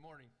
[0.00, 0.32] Morning.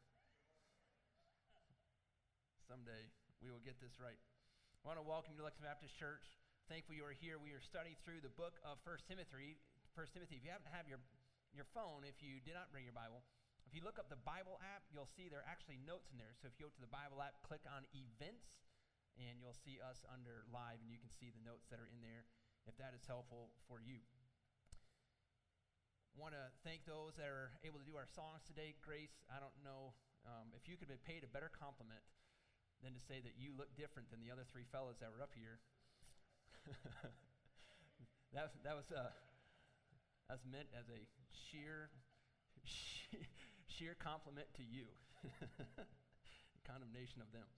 [2.64, 3.12] Someday
[3.44, 4.16] we will get this right.
[4.16, 6.24] I want to welcome you to Lexington Baptist Church.
[6.72, 7.36] Thankful you are here.
[7.36, 9.60] We are studying through the book of First Timothy.
[9.92, 10.40] First Timothy.
[10.40, 10.96] If you happen to have your,
[11.52, 13.20] your phone, if you did not bring your Bible,
[13.68, 16.32] if you look up the Bible app, you'll see there are actually notes in there.
[16.40, 18.64] So if you go to the Bible app, click on events,
[19.20, 22.00] and you'll see us under live, and you can see the notes that are in
[22.00, 22.24] there
[22.64, 24.00] if that is helpful for you
[26.20, 28.76] want to thank those that are able to do our songs today.
[28.84, 29.96] Grace, I don't know
[30.28, 32.04] um, if you could be paid a better compliment
[32.84, 35.32] than to say that you look different than the other three fellows that were up
[35.32, 35.64] here.
[38.36, 39.08] that, that was uh,
[40.28, 41.00] that's meant as a
[41.32, 41.88] sheer,
[42.68, 43.24] sheer,
[43.72, 44.92] sheer compliment to you,
[46.68, 47.48] condemnation of them.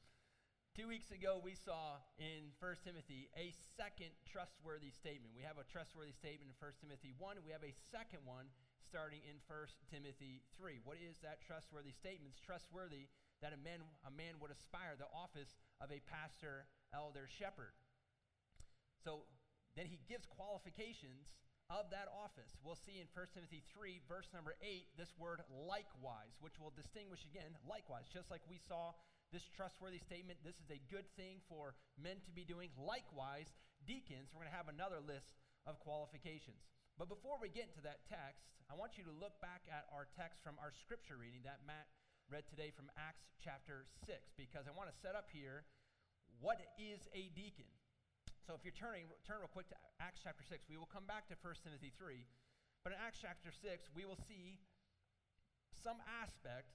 [0.72, 5.36] Two weeks ago, we saw in 1 Timothy a second trustworthy statement.
[5.36, 8.48] We have a trustworthy statement in 1 Timothy 1, we have a second one
[8.80, 9.52] starting in 1
[9.92, 10.80] Timothy 3.
[10.88, 12.32] What is that trustworthy statement?
[12.32, 13.12] It's trustworthy
[13.44, 16.64] that a man, a man would aspire the office of a pastor,
[16.96, 17.76] elder, shepherd.
[19.04, 19.28] So
[19.76, 21.36] then he gives qualifications
[21.68, 22.56] of that office.
[22.64, 27.28] We'll see in 1 Timothy 3, verse number 8, this word likewise, which will distinguish
[27.28, 28.96] again, likewise, just like we saw
[29.32, 30.38] this trustworthy statement.
[30.44, 32.68] This is a good thing for men to be doing.
[32.76, 33.48] Likewise,
[33.88, 35.32] deacons, we're going to have another list
[35.64, 36.68] of qualifications.
[37.00, 40.04] But before we get into that text, I want you to look back at our
[40.12, 41.88] text from our scripture reading that Matt
[42.28, 45.64] read today from Acts chapter 6, because I want to set up here
[46.38, 47.68] what is a deacon.
[48.44, 50.68] So if you're turning, turn real quick to Acts chapter 6.
[50.68, 52.26] We will come back to 1 Timothy 3.
[52.84, 54.58] But in Acts chapter 6, we will see
[55.80, 56.74] some aspect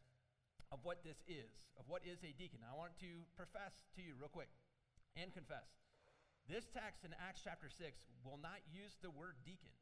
[0.72, 2.60] of what this is, of what is a deacon.
[2.64, 4.52] I want to profess to you real quick
[5.16, 5.68] and confess.
[6.48, 7.84] This text in Acts chapter 6
[8.24, 9.76] will not use the word deacon.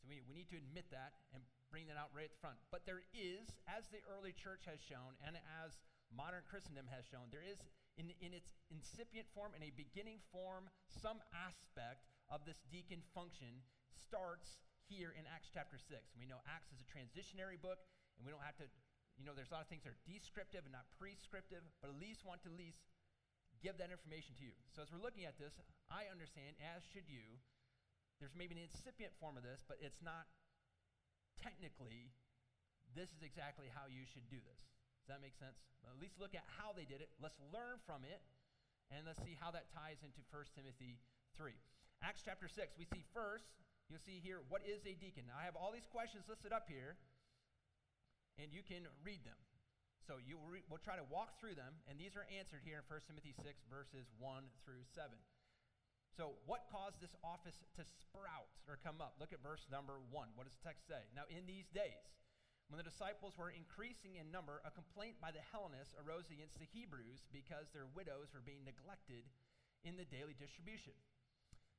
[0.00, 2.60] So we, we need to admit that and bring that out right at the front.
[2.72, 5.80] But there is, as the early church has shown, and as
[6.12, 7.60] modern Christendom has shown, there is
[8.00, 13.60] in, in its incipient form, in a beginning form, some aspect of this deacon function
[13.92, 15.88] starts here in Acts chapter 6.
[16.16, 17.84] We know Acts is a transitionary book,
[18.16, 18.68] and we don't have to
[19.22, 21.98] you know, there's a lot of things that are descriptive and not prescriptive, but at
[22.02, 22.82] least want to at least
[23.62, 24.50] give that information to you.
[24.74, 25.54] So as we're looking at this,
[25.86, 27.38] I understand, as should you,
[28.18, 30.26] there's maybe an incipient form of this, but it's not
[31.38, 32.10] technically,
[32.98, 34.58] this is exactly how you should do this.
[35.06, 35.54] Does that make sense?
[35.86, 37.14] But at least look at how they did it.
[37.22, 38.18] Let's learn from it,
[38.90, 40.98] and let's see how that ties into 1 Timothy
[41.38, 41.54] 3.
[42.02, 43.46] Acts chapter 6, we see first,
[43.86, 45.30] you'll see here, what is a deacon?
[45.30, 46.98] Now, I have all these questions listed up here
[48.40, 49.38] and you can read them.
[50.06, 52.86] So you re- we'll try to walk through them, and these are answered here in
[52.90, 55.14] 1 Timothy 6, verses 1 through 7.
[56.12, 59.16] So, what caused this office to sprout or come up?
[59.16, 60.36] Look at verse number 1.
[60.36, 61.08] What does the text say?
[61.16, 62.04] Now, in these days,
[62.68, 66.68] when the disciples were increasing in number, a complaint by the Hellenists arose against the
[66.68, 69.24] Hebrews because their widows were being neglected
[69.84, 70.96] in the daily distribution.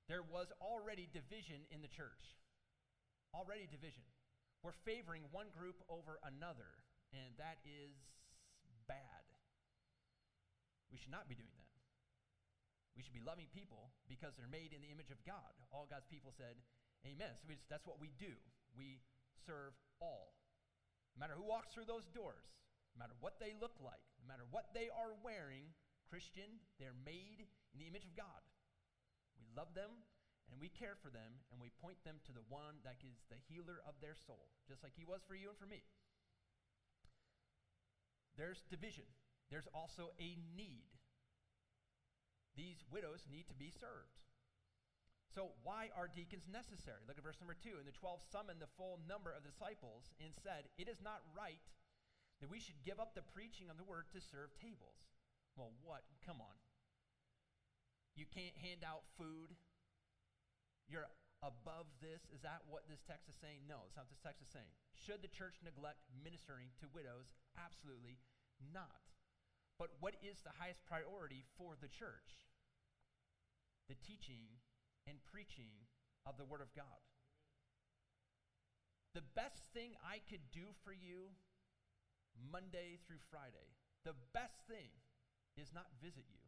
[0.09, 2.37] There was already division in the church.
[3.33, 4.05] Already division.
[4.63, 6.71] We're favoring one group over another,
[7.11, 7.99] and that is
[8.87, 9.23] bad.
[10.87, 11.79] We should not be doing that.
[12.95, 15.51] We should be loving people because they're made in the image of God.
[15.75, 16.55] All God's people said,
[17.03, 17.35] Amen.
[17.43, 18.31] So just, that's what we do.
[18.71, 19.03] We
[19.43, 20.39] serve all.
[21.17, 22.47] No matter who walks through those doors,
[22.95, 25.75] no matter what they look like, no matter what they are wearing,
[26.07, 27.43] Christian, they're made
[27.75, 28.39] in the image of God.
[29.35, 29.91] We love them
[30.53, 33.41] and we care for them and we point them to the one that is the
[33.49, 35.81] healer of their soul, just like he was for you and for me.
[38.37, 39.09] There's division,
[39.49, 40.93] there's also a need.
[42.53, 44.21] These widows need to be served.
[45.33, 47.01] So, why are deacons necessary?
[47.09, 47.81] Look at verse number two.
[47.81, 51.65] And the twelve summoned the full number of disciples and said, It is not right
[52.37, 55.09] that we should give up the preaching of the word to serve tables.
[55.57, 56.05] Well, what?
[56.21, 56.57] Come on.
[58.13, 59.57] You can't hand out food
[60.87, 61.07] you're
[61.43, 62.23] above this.
[62.31, 63.67] Is that what this text is saying?
[63.67, 64.71] No, it's not this text is saying.
[64.95, 67.35] Should the church neglect ministering to widows?
[67.59, 68.23] Absolutely
[68.71, 69.11] not.
[69.75, 72.47] But what is the highest priority for the church?
[73.91, 74.63] The teaching
[75.03, 75.83] and preaching
[76.23, 77.03] of the Word of God.
[79.11, 81.35] The best thing I could do for you
[82.33, 83.75] Monday through Friday,
[84.07, 84.89] the best thing
[85.59, 86.41] is not visit you.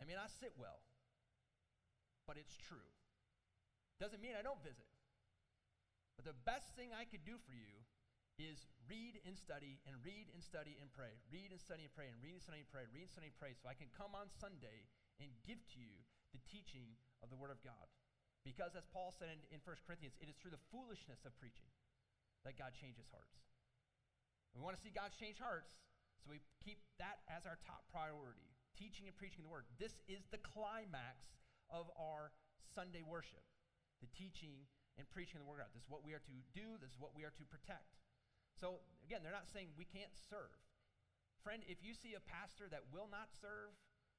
[0.00, 0.87] I mean, I sit well
[2.28, 2.84] but it's true.
[3.96, 4.86] Doesn't mean I don't visit.
[6.20, 7.80] But the best thing I could do for you
[8.36, 11.10] is read and study and read and study and pray.
[11.32, 13.38] Read and study and pray and read and study and pray, read and study and
[13.40, 14.86] pray so I can come on Sunday
[15.18, 15.98] and give to you
[16.30, 16.94] the teaching
[17.24, 17.88] of the Word of God.
[18.46, 21.72] Because as Paul said in, in 1 Corinthians, it is through the foolishness of preaching.
[22.46, 23.42] that God changes hearts.
[24.54, 25.74] We want to see God change hearts,
[26.22, 28.48] so we keep that as our top priority
[28.78, 29.66] teaching and preaching the word.
[29.82, 31.18] This is the climax
[31.70, 32.32] of our
[32.74, 33.44] Sunday worship
[33.98, 35.74] the teaching and preaching the word of God.
[35.74, 37.98] This is what we are to do, this is what we are to protect.
[38.54, 40.54] So, again, they're not saying we can't serve.
[41.42, 43.74] Friend, if you see a pastor that will not serve,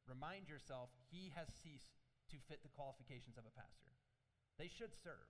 [0.07, 1.99] remind yourself he has ceased
[2.31, 3.91] to fit the qualifications of a pastor.
[4.55, 5.27] They should serve.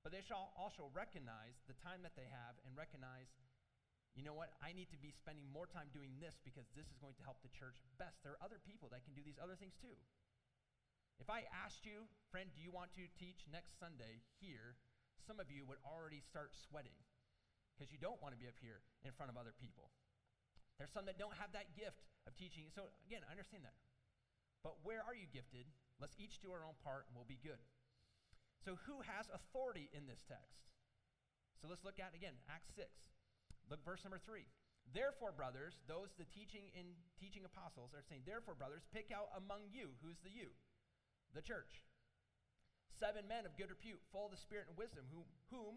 [0.00, 3.30] But they should also recognize the time that they have and recognize
[4.12, 4.52] you know what?
[4.60, 7.40] I need to be spending more time doing this because this is going to help
[7.40, 8.20] the church best.
[8.20, 9.96] There are other people that can do these other things too.
[11.22, 14.74] If I asked you, friend, do you want to teach next Sunday here?
[15.22, 16.98] Some of you would already start sweating
[17.70, 19.94] because you don't want to be up here in front of other people.
[20.82, 22.74] There's some that don't have that gift of teaching.
[22.74, 23.78] So, again, I understand that.
[24.66, 25.70] But where are you gifted?
[26.02, 27.62] Let's each do our own part and we'll be good.
[28.66, 30.74] So, who has authority in this text?
[31.62, 32.90] So, let's look at again Acts 6.
[33.70, 34.50] Look, verse number three.
[34.90, 39.70] Therefore, brothers, those the teaching in teaching apostles are saying, therefore, brothers, pick out among
[39.70, 40.50] you, who's the you?
[41.34, 41.82] The church.
[43.00, 45.74] Seven men of good repute, full of the Spirit and wisdom, whom, whom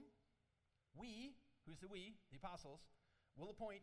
[0.93, 1.33] we,
[1.65, 2.83] who's the we, the apostles,
[3.35, 3.81] will appoint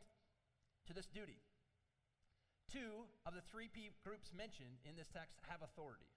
[0.86, 1.40] to this duty.
[2.70, 3.68] Two of the three
[4.04, 6.08] groups mentioned in this text have authority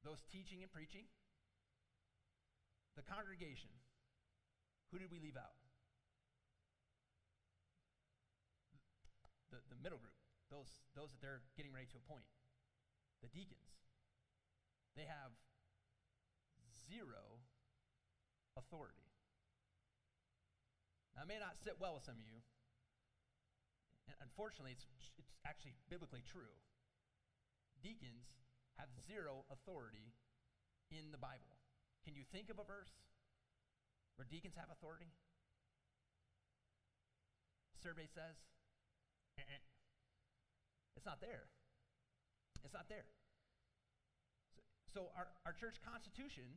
[0.00, 1.04] those teaching and preaching,
[2.96, 3.68] the congregation.
[4.88, 5.60] Who did we leave out?
[9.50, 10.14] the, the middle group,
[10.48, 12.26] those, those that they're getting ready to appoint,
[13.20, 13.74] the deacons,
[14.96, 15.32] they have
[16.90, 17.42] zero
[18.56, 19.10] authority.
[21.14, 22.42] Now, it may not sit well with some of you.
[24.08, 24.86] And unfortunately, it's,
[25.18, 26.54] it's actually biblically true.
[27.82, 28.26] Deacons
[28.78, 30.16] have zero authority
[30.90, 31.60] in the Bible.
[32.02, 32.90] Can you think of a verse
[34.16, 35.12] where deacons have authority?
[37.80, 38.36] Survey says
[39.38, 39.62] eh, eh.
[40.96, 41.48] it's not there.
[42.64, 43.08] It's not there.
[44.90, 46.50] So, our, our church constitution,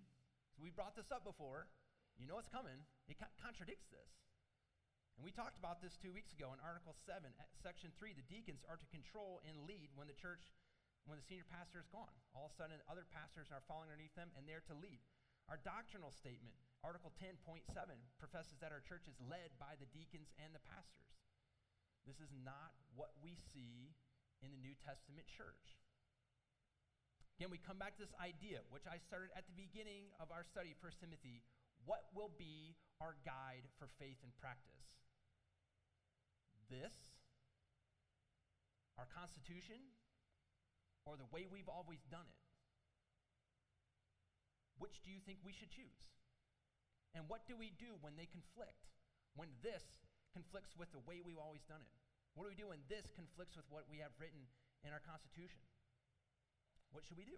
[0.57, 1.69] so we brought this up before,
[2.17, 4.09] you know it's coming, it co- contradicts this.
[5.17, 7.21] And we talked about this two weeks ago in Article 7,
[7.61, 8.17] Section 3.
[8.17, 10.41] The deacons are to control and lead when the church,
[11.05, 12.17] when the senior pastor is gone.
[12.33, 15.05] All of a sudden, other pastors are falling underneath them, and they're to lead.
[15.45, 17.61] Our doctrinal statement, Article 10.7,
[18.17, 21.13] professes that our church is led by the deacons and the pastors.
[22.09, 23.93] This is not what we see
[24.41, 25.77] in the New Testament church.
[27.43, 30.47] Again, we come back to this idea, which I started at the beginning of our
[30.47, 31.43] study, 1 Timothy.
[31.83, 32.71] What will be
[33.03, 34.87] our guide for faith and practice?
[36.71, 36.95] This,
[38.95, 39.75] our Constitution,
[41.03, 42.39] or the way we've always done it?
[44.79, 46.15] Which do you think we should choose?
[47.11, 48.87] And what do we do when they conflict?
[49.35, 49.83] When this
[50.31, 51.91] conflicts with the way we've always done it?
[52.39, 54.47] What do we do when this conflicts with what we have written
[54.87, 55.59] in our Constitution?
[56.93, 57.35] What should we do?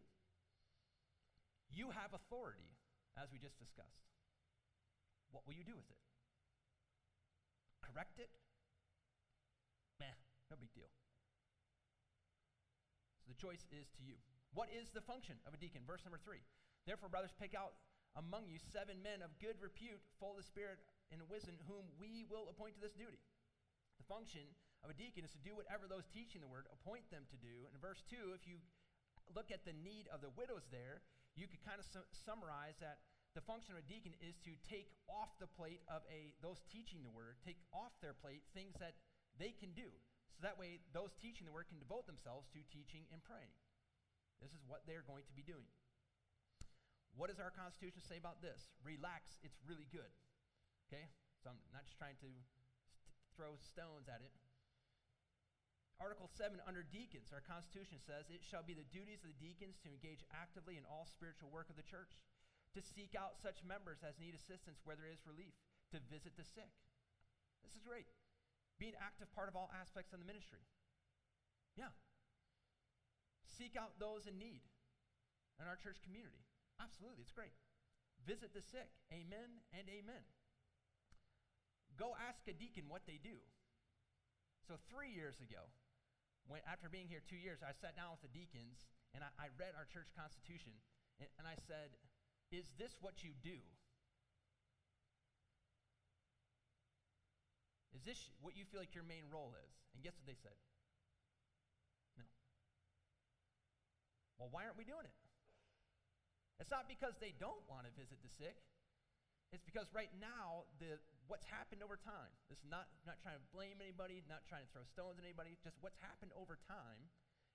[1.71, 2.75] You have authority,
[3.15, 4.03] as we just discussed.
[5.31, 5.99] What will you do with it?
[7.79, 8.29] Correct it?
[9.99, 10.11] Meh,
[10.51, 10.91] no big deal.
[13.23, 14.19] So the choice is to you.
[14.51, 15.83] What is the function of a deacon?
[15.87, 16.43] Verse number three.
[16.83, 17.75] Therefore, brothers, pick out
[18.15, 20.79] among you seven men of good repute, full of the Spirit
[21.11, 23.19] and wisdom, whom we will appoint to this duty.
[23.99, 24.43] The function
[24.83, 27.67] of a deacon is to do whatever those teaching the word appoint them to do.
[27.67, 28.63] And in verse 2, if you
[29.33, 31.01] look at the need of the widows there,
[31.33, 33.01] you could kind of su- summarize that
[33.35, 37.03] the function of a deacon is to take off the plate of a those teaching
[37.03, 38.95] the word, take off their plate things that
[39.35, 39.91] they can do.
[40.35, 43.51] So that way those teaching the word can devote themselves to teaching and praying.
[44.39, 45.67] This is what they're going to be doing.
[47.15, 48.67] What does our Constitution say about this?
[48.83, 50.11] Relax, it's really good.
[50.87, 51.07] Okay?
[51.39, 54.31] So I'm not just trying to st- throw stones at it.
[55.99, 59.79] Article 7 under deacons, our Constitution says, It shall be the duties of the deacons
[59.83, 62.19] to engage actively in all spiritual work of the church,
[62.75, 65.55] to seek out such members as need assistance where there is relief,
[65.95, 66.71] to visit the sick.
[67.63, 68.11] This is great.
[68.75, 70.67] Be an active part of all aspects of the ministry.
[71.79, 71.95] Yeah.
[73.47, 74.67] Seek out those in need
[75.59, 76.43] in our church community.
[76.75, 77.55] Absolutely, it's great.
[78.27, 78.91] Visit the sick.
[79.15, 80.27] Amen and amen.
[81.95, 83.39] Go ask a deacon what they do.
[84.67, 85.71] So, three years ago,
[86.47, 88.85] when, after being here two years, I sat down with the deacons
[89.17, 90.77] and I, I read our church constitution
[91.17, 91.93] and, and I said,
[92.53, 93.57] Is this what you do?
[97.95, 99.73] Is this what you feel like your main role is?
[99.95, 100.59] And guess what they said?
[102.19, 102.27] No.
[104.35, 105.15] Well, why aren't we doing it?
[106.59, 108.59] It's not because they don't want to visit the sick.
[109.53, 110.97] It's because right now, the,
[111.27, 114.71] what's happened over time, this is not, not trying to blame anybody, not trying to
[114.73, 117.09] throw stones at anybody, just what's happened over time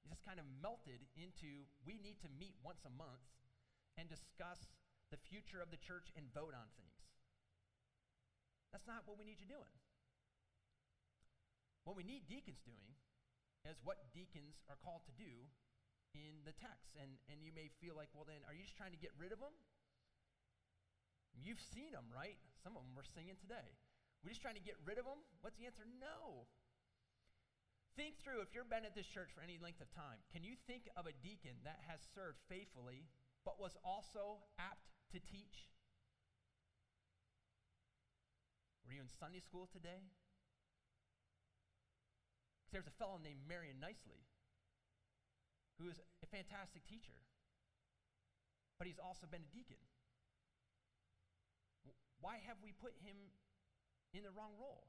[0.06, 3.26] is just kind of melted into we need to meet once a month
[4.00, 4.72] and discuss
[5.12, 7.00] the future of the church and vote on things.
[8.70, 9.76] That's not what we need you doing.
[11.82, 12.94] What we need deacons doing
[13.66, 15.50] is what deacons are called to do
[16.14, 16.94] in the text.
[16.96, 19.34] And, and you may feel like, well, then, are you just trying to get rid
[19.34, 19.52] of them?
[21.34, 22.36] You've seen them, right?
[22.62, 23.78] Some of them we're singing today.
[24.20, 25.22] We're just trying to get rid of them?
[25.40, 25.86] What's the answer?
[25.86, 26.50] No.
[27.96, 30.54] Think through if you've been at this church for any length of time, can you
[30.68, 33.08] think of a deacon that has served faithfully
[33.42, 35.66] but was also apt to teach?
[38.86, 40.12] Were you in Sunday school today?
[42.70, 44.22] There's a fellow named Marion Nicely
[45.80, 47.16] who is a fantastic teacher,
[48.78, 49.80] but he's also been a deacon.
[52.20, 53.16] Why have we put him
[54.12, 54.88] in the wrong role?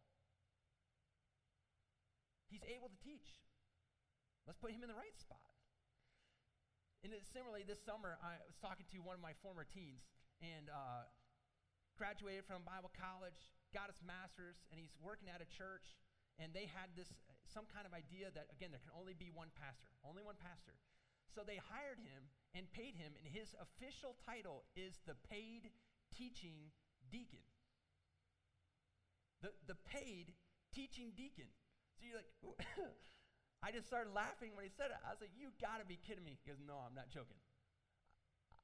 [2.52, 3.40] He's able to teach.
[4.44, 5.56] Let's put him in the right spot.
[7.02, 10.06] And similarly, this summer, I was talking to one of my former teens
[10.44, 11.10] and uh,
[11.98, 13.40] graduated from Bible college,
[13.74, 15.98] got his master's, and he's working at a church.
[16.38, 17.10] And they had this
[17.50, 20.78] some kind of idea that, again, there can only be one pastor, only one pastor.
[21.32, 25.72] So they hired him and paid him, and his official title is the paid
[26.12, 26.76] teaching
[27.12, 27.44] deacon.
[29.44, 30.34] The, the paid
[30.72, 31.50] teaching deacon.
[32.00, 32.32] So you're like,
[33.66, 34.98] I just started laughing when he said it.
[35.06, 36.40] I was like, you gotta be kidding me.
[36.42, 37.38] He goes, no, I'm not joking.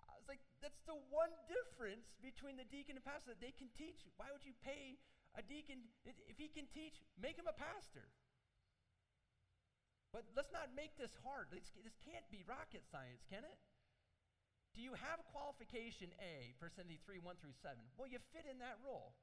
[0.10, 3.70] I was like, that's the one difference between the deacon and pastor that they can
[3.78, 4.02] teach.
[4.18, 4.98] Why would you pay
[5.38, 6.98] a deacon if he can teach?
[7.20, 8.10] Make him a pastor.
[10.10, 11.54] But let's not make this hard.
[11.54, 13.58] This, this can't be rocket science, can it?
[14.78, 17.74] Do you have qualification A, 1 Timothy 3, 1 through 7?
[17.98, 19.18] Well, you fit in that role.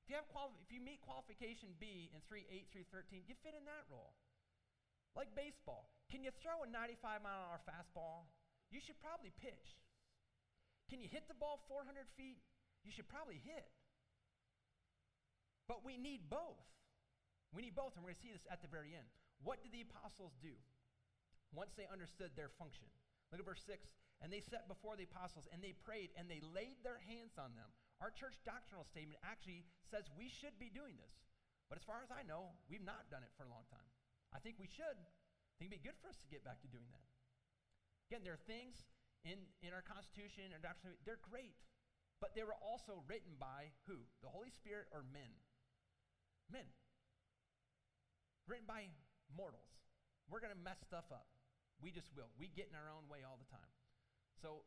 [0.00, 3.36] If you, have quali- if you meet qualification B in 3, 8 through 13, you
[3.44, 4.16] fit in that role.
[5.12, 5.92] Like baseball.
[6.08, 8.32] Can you throw a 95 mile an hour fastball?
[8.72, 9.76] You should probably pitch.
[10.88, 12.40] Can you hit the ball 400 feet?
[12.80, 13.68] You should probably hit.
[15.68, 16.64] But we need both.
[17.52, 19.06] We need both, and we're going to see this at the very end.
[19.44, 20.56] What did the apostles do
[21.52, 22.88] once they understood their function?
[23.30, 23.84] Look at verse 6.
[24.20, 27.56] And they set before the apostles, and they prayed, and they laid their hands on
[27.56, 27.72] them.
[28.04, 31.16] Our church doctrinal statement actually says we should be doing this.
[31.72, 33.88] But as far as I know, we've not done it for a long time.
[34.36, 34.98] I think we should.
[34.98, 37.08] I think it'd be good for us to get back to doing that.
[38.10, 38.84] Again, there are things
[39.24, 41.56] in, in our Constitution and doctrine, they're great.
[42.20, 44.04] But they were also written by who?
[44.20, 45.32] The Holy Spirit or men?
[46.52, 46.68] Men.
[48.44, 48.92] Written by
[49.32, 49.72] mortals.
[50.28, 51.28] We're going to mess stuff up.
[51.80, 52.28] We just will.
[52.36, 53.72] We get in our own way all the time.
[54.40, 54.64] So,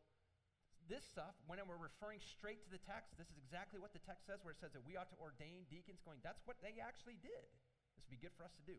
[0.86, 4.28] this stuff, when we're referring straight to the text, this is exactly what the text
[4.28, 7.16] says, where it says that we ought to ordain deacons, going, that's what they actually
[7.24, 7.48] did.
[7.96, 8.76] This would be good for us to do.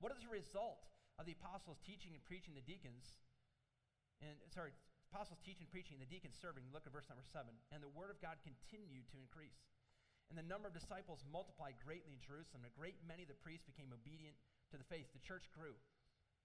[0.00, 0.88] What is the result
[1.20, 3.04] of the apostles teaching and preaching the deacons?
[4.24, 4.72] And sorry,
[5.12, 6.64] apostles teaching and preaching, the deacons serving.
[6.72, 7.52] Look at verse number seven.
[7.68, 9.58] And the word of God continued to increase.
[10.32, 12.64] And the number of disciples multiplied greatly in Jerusalem.
[12.68, 14.36] A great many of the priests became obedient
[14.72, 15.08] to the faith.
[15.12, 15.76] The church grew.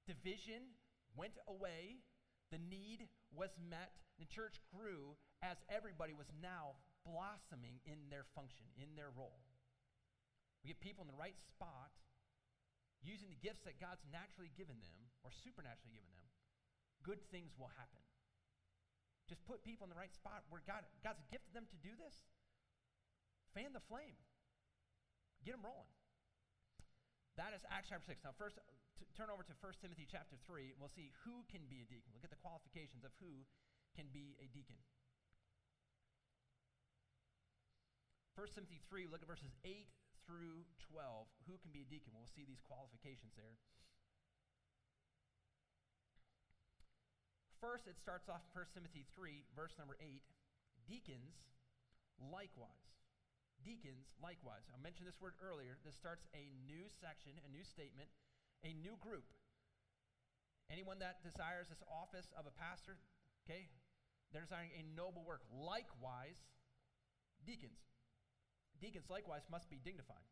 [0.07, 0.75] Division
[1.15, 2.03] went away.
[2.51, 3.97] The need was met.
[4.21, 9.43] The church grew as everybody was now blossoming in their function, in their role.
[10.63, 11.91] We get people in the right spot
[13.03, 16.27] using the gifts that God's naturally given them or supernaturally given them,
[17.03, 17.99] good things will happen.
[19.27, 22.15] Just put people in the right spot where God, God's gifted them to do this.
[23.55, 24.19] Fan the flame.
[25.43, 25.91] Get them rolling.
[27.35, 28.23] That is Acts chapter 6.
[28.23, 28.59] Now, first,
[28.99, 31.87] t- turn over to 1 Timothy chapter 3, and we'll see who can be a
[31.87, 32.13] deacon.
[32.15, 33.45] Look at the qualifications of who
[33.93, 34.77] can be a deacon.
[38.33, 39.85] 1 Timothy 3, look at verses 8
[40.25, 42.17] through 12, who can be a deacon?
[42.17, 43.61] We'll see these qualifications there.
[47.61, 50.19] First, it starts off 1 Timothy 3, verse number 8.
[50.83, 51.39] Deacons,
[52.19, 52.91] likewise.
[53.63, 54.67] Deacons, likewise.
[54.73, 55.79] I mentioned this word earlier.
[55.87, 58.11] This starts a new section, a new statement,
[58.63, 59.27] a new group.
[60.71, 62.97] Anyone that desires this office of a pastor,
[63.43, 63.67] okay,
[64.31, 65.43] they're desiring a noble work.
[65.51, 66.39] Likewise,
[67.45, 67.83] deacons.
[68.79, 70.27] Deacons likewise must be dignified,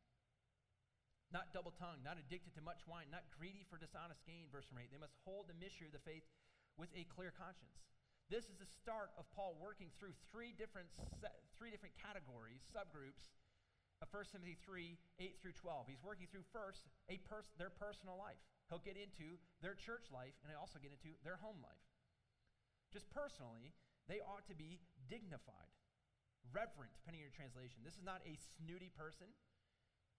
[1.32, 4.92] not double tongued, not addicted to much wine, not greedy for dishonest gain, verse 8.
[4.92, 6.26] They must hold the mystery of the faith
[6.76, 7.80] with a clear conscience.
[8.28, 10.88] This is the start of Paul working through three different,
[11.60, 13.28] three different categories, subgroups
[14.01, 15.88] of 1 Timothy 3 8 through 12.
[15.88, 18.41] He's working through first a pers- their personal life.
[18.70, 21.86] He'll get into their church life and he'll also get into their home life.
[22.91, 23.72] Just personally,
[24.10, 25.72] they ought to be dignified.
[26.51, 27.79] reverent, depending on your translation.
[27.86, 29.29] This is not a snooty person.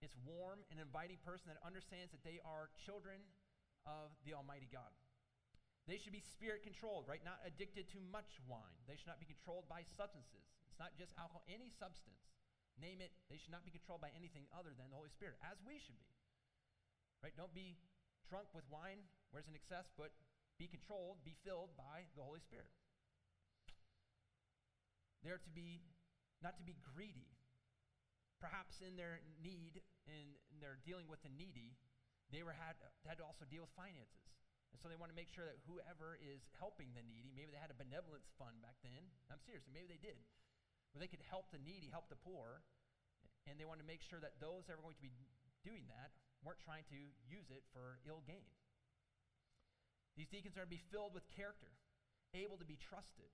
[0.00, 3.20] It's warm and inviting person that understands that they are children
[3.84, 4.88] of the Almighty God.
[5.90, 7.20] They should be spirit controlled, right?
[7.26, 8.80] Not addicted to much wine.
[8.86, 10.46] They should not be controlled by substances.
[10.70, 12.31] It's not just alcohol, any substance.
[12.82, 15.62] Name it, they should not be controlled by anything other than the Holy Spirit, as
[15.62, 16.10] we should be.
[17.22, 17.30] Right?
[17.38, 17.78] Don't be
[18.26, 20.10] drunk with wine where's an excess, but
[20.58, 22.68] be controlled, be filled by the Holy Spirit.
[25.22, 25.86] They're to be
[26.42, 27.30] not to be greedy.
[28.42, 29.78] Perhaps in their need
[30.10, 31.78] and they're dealing with the needy,
[32.34, 32.74] they were had,
[33.06, 34.26] had to also deal with finances.
[34.74, 37.62] And so they want to make sure that whoever is helping the needy, maybe they
[37.62, 39.06] had a benevolence fund back then.
[39.30, 40.18] I'm serious, maybe they did.
[40.92, 42.61] Where they could help the needy, help the poor,
[43.49, 45.14] and they wanted to make sure that those that were going to be
[45.64, 46.12] doing that
[46.44, 48.50] weren't trying to use it for ill gain.
[50.18, 51.72] These deacons are to be filled with character,
[52.37, 53.32] able to be trusted.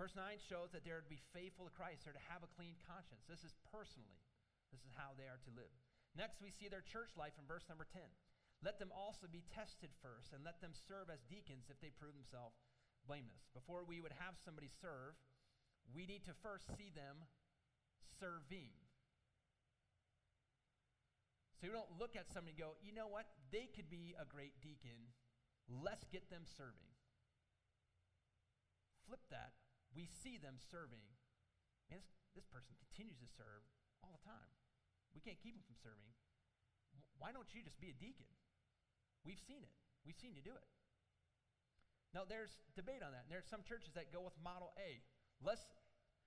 [0.00, 2.08] Verse 9 shows that they're to be faithful to Christ.
[2.08, 3.20] They're to have a clean conscience.
[3.28, 4.24] This is personally.
[4.72, 5.76] This is how they are to live.
[6.16, 8.00] Next, we see their church life in verse number 10.
[8.64, 12.16] Let them also be tested first, and let them serve as deacons if they prove
[12.16, 12.56] themselves
[13.04, 13.48] blameless.
[13.52, 15.16] Before we would have somebody serve,
[15.94, 17.26] we need to first see them
[18.18, 18.72] serving.
[21.60, 23.28] So we don't look at somebody and go, you know what?
[23.52, 25.12] They could be a great deacon.
[25.68, 26.88] Let's get them serving.
[29.04, 29.52] Flip that
[29.94, 31.02] we see them serving.
[31.90, 33.66] And this, this person continues to serve
[34.02, 34.50] all the time.
[35.14, 36.14] We can't keep them from serving.
[37.18, 38.30] Why don't you just be a deacon?
[39.26, 39.74] We've seen it.
[40.06, 40.68] We've seen you do it.
[42.14, 43.28] Now, there's debate on that.
[43.28, 45.02] And there's some churches that go with model A.
[45.42, 45.62] Let's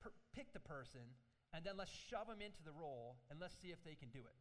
[0.04, 1.16] per- pick the person,
[1.56, 4.20] and then let's shove them into the role, and let's see if they can do
[4.20, 4.38] it.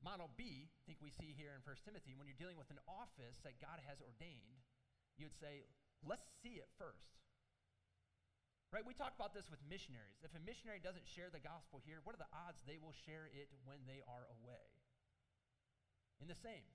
[0.00, 2.80] Model B, I think we see here in 1 Timothy, when you're dealing with an
[2.88, 4.64] office that God has ordained,
[5.20, 5.68] you would say,
[6.04, 7.16] let's see it first.
[8.74, 8.84] Right?
[8.84, 10.20] We talk about this with missionaries.
[10.20, 13.30] If a missionary doesn't share the gospel here, what are the odds they will share
[13.30, 14.68] it when they are away?
[16.20, 16.66] In the same,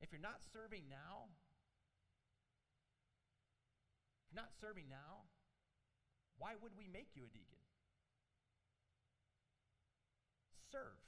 [0.00, 1.30] if you're not serving now,
[4.26, 5.30] if you're not serving now,
[6.38, 7.60] why would we make you a deacon?
[10.70, 10.98] Serve.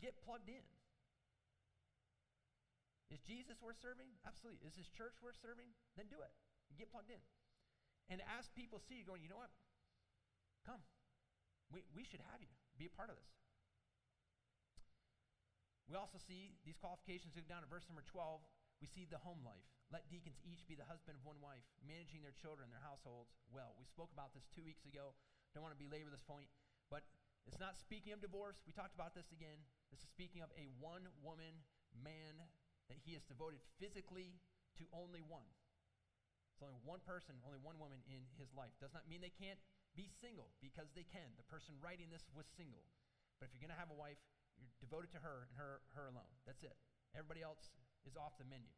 [0.00, 0.66] Get plugged in.
[3.08, 4.12] Is Jesus worth serving?
[4.28, 4.68] Absolutely.
[4.68, 5.72] Is his church worth serving?
[5.96, 6.32] Then do it.
[6.76, 7.22] Get plugged in.
[8.12, 9.52] And as people see you going, you know what?
[10.68, 10.84] Come.
[11.72, 12.52] We, we should have you.
[12.76, 13.32] Be a part of this.
[15.88, 18.44] We also see these qualifications go down to verse number 12.
[18.84, 19.72] We see the home life.
[19.88, 23.72] Let deacons each be the husband of one wife, managing their children, their households well.
[23.80, 25.16] We spoke about this two weeks ago.
[25.56, 26.44] Don't want to belabor this point,
[26.92, 27.08] but
[27.48, 28.60] it's not speaking of divorce.
[28.68, 29.56] We talked about this again.
[29.88, 31.64] This is speaking of a one woman
[32.04, 32.36] man
[32.92, 34.36] that he is devoted physically
[34.76, 35.48] to only one.
[36.52, 38.76] It's only one person, only one woman in his life.
[38.82, 39.60] Does not mean they can't
[39.96, 41.32] be single because they can.
[41.40, 42.84] The person writing this was single.
[43.40, 44.20] But if you're going to have a wife,
[44.60, 46.34] you're devoted to her and her, her alone.
[46.44, 46.76] That's it.
[47.16, 47.72] Everybody else
[48.04, 48.68] is off the menu.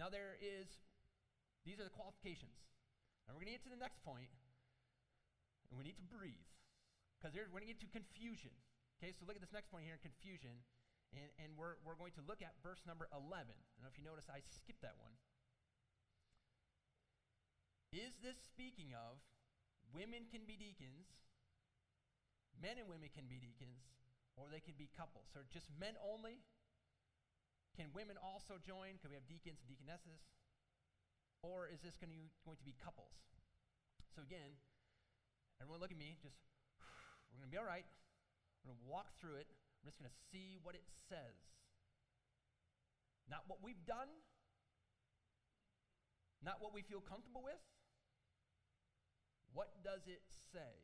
[0.00, 0.64] Now, there is,
[1.68, 2.56] these are the qualifications.
[3.28, 4.32] And we're going to get to the next point,
[5.68, 6.48] and we need to breathe
[7.20, 8.56] because we're going to get to confusion.
[8.96, 10.64] Okay, so look at this next point here confusion.
[11.12, 13.28] And, and we're, we're going to look at verse number 11.
[13.28, 15.12] I don't know if you notice, I skipped that one.
[17.92, 19.20] Is this speaking of
[19.92, 21.12] women can be deacons,
[22.56, 23.84] men and women can be deacons,
[24.38, 25.28] or they can be couples?
[25.34, 26.40] So just men only?
[27.76, 28.98] Can women also join?
[28.98, 30.20] Can we have deacons and deaconesses?
[31.42, 33.16] Or is this going to, be couples?
[34.12, 34.58] So again,
[35.62, 36.18] everyone look at me.
[36.20, 36.36] Just,
[37.32, 37.86] we're going to be all right.
[38.60, 39.48] We're going to walk through it.
[39.80, 41.38] I'm just going to see what it says.
[43.30, 44.10] Not what we've done,
[46.42, 47.62] not what we feel comfortable with,
[49.54, 50.20] what does it
[50.52, 50.82] say?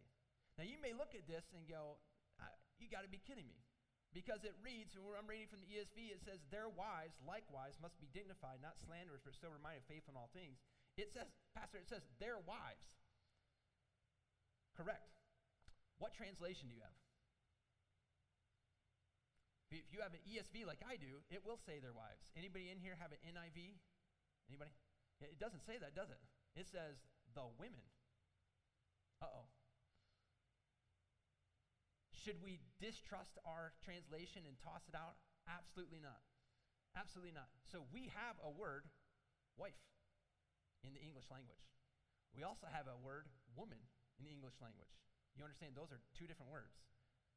[0.56, 2.00] Now, you may look at this and go,
[2.78, 3.60] You got to be kidding me.
[4.14, 8.00] Because it reads, and I'm reading from the ESV, it says, Their wives likewise must
[8.00, 10.56] be dignified, not slanderers, but sober minded, faithful in all things.
[10.96, 12.86] It says, Pastor, it says, Their wives.
[14.76, 15.16] Correct.
[16.00, 16.96] What translation do you have?
[19.72, 22.22] If you have an ESV like I do, it will say their wives.
[22.38, 23.74] Anybody in here have an NIV?
[24.46, 24.70] Anybody?
[25.20, 26.20] It doesn't say that, does it?
[26.54, 27.02] It says
[27.34, 27.82] the women.
[29.20, 29.46] Uh oh.
[32.26, 35.14] Should we distrust our translation and toss it out?
[35.46, 36.26] Absolutely not.
[36.98, 37.46] Absolutely not.
[37.70, 38.82] So we have a word,
[39.54, 39.78] wife,
[40.82, 41.62] in the English language.
[42.34, 43.78] We also have a word, woman,
[44.18, 44.90] in the English language.
[45.38, 45.78] You understand?
[45.78, 46.74] Those are two different words.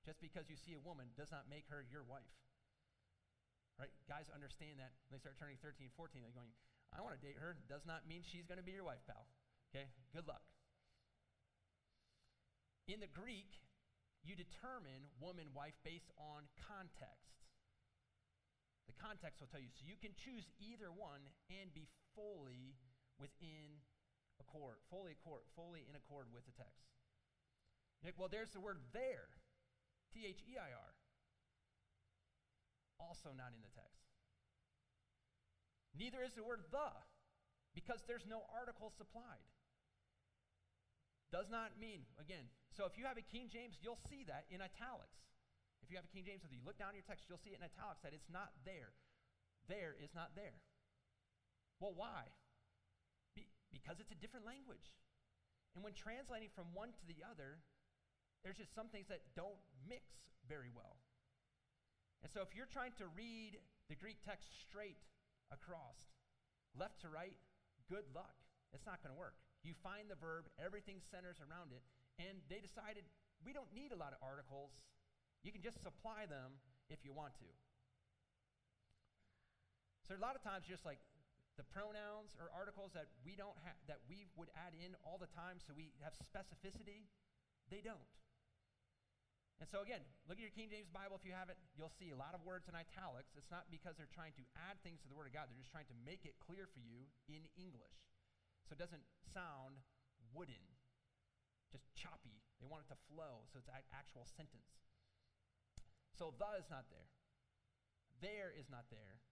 [0.10, 2.34] Just because you see a woman does not make her your wife.
[3.78, 3.94] Right?
[4.10, 6.50] Guys understand that when they start turning 13, 14, they're going,
[6.90, 7.62] I want to date her.
[7.70, 9.30] Does not mean she's going to be your wife, pal.
[9.70, 9.86] Okay?
[10.18, 10.42] Good luck.
[12.90, 13.54] In the Greek,
[14.24, 17.40] you determine woman, wife based on context.
[18.88, 19.72] The context will tell you.
[19.72, 22.76] So you can choose either one and be fully
[23.22, 23.80] within
[24.42, 26.90] accord, fully accord, fully in accord with the text.
[28.04, 29.28] Like, well, there's the word there,
[30.16, 30.92] T H E I R.
[33.00, 34.10] Also not in the text.
[35.96, 36.92] Neither is the word the,
[37.76, 39.48] because there's no article supplied.
[41.32, 44.62] Does not mean, again, so if you have a King James, you'll see that in
[44.62, 45.20] italics.
[45.82, 47.60] If you have a King James with you, look down your text, you'll see it
[47.60, 48.94] in italics that it's not there.
[49.68, 50.62] There is not there.
[51.80, 52.30] Well, why?
[53.34, 54.94] Be, because it's a different language.
[55.74, 57.62] And when translating from one to the other,
[58.44, 60.04] there's just some things that don't mix
[60.48, 60.98] very well.
[62.24, 65.00] And so if you're trying to read the Greek text straight
[65.52, 66.12] across,
[66.76, 67.36] left to right,
[67.88, 68.36] good luck.
[68.74, 69.40] It's not going to work.
[69.64, 71.84] You find the verb, everything centers around it,
[72.20, 73.08] and they decided
[73.42, 74.76] we don't need a lot of articles.
[75.42, 76.60] You can just supply them
[76.92, 77.50] if you want to.
[80.04, 81.00] So a lot of times just like
[81.56, 85.30] the pronouns or articles that we don't have that we would add in all the
[85.32, 87.08] time so we have specificity,
[87.72, 88.10] they don't.
[89.60, 92.16] And so again, look at your King James Bible if you have it, you'll see
[92.16, 93.36] a lot of words in italics.
[93.36, 95.72] It's not because they're trying to add things to the Word of God, they're just
[95.72, 98.00] trying to make it clear for you in English.
[98.68, 99.04] So it doesn't
[99.36, 99.84] sound
[100.32, 100.64] wooden
[101.72, 102.42] just choppy.
[102.60, 104.82] They want it to flow, so it's an actual sentence.
[106.12, 107.08] So the is not there.
[108.20, 109.24] There is not there.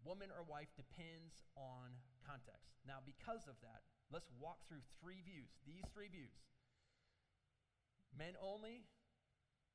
[0.00, 1.92] Woman or wife depends on
[2.24, 2.72] context.
[2.88, 5.52] Now, because of that, let's walk through three views.
[5.68, 6.32] These three views
[8.16, 8.88] men only,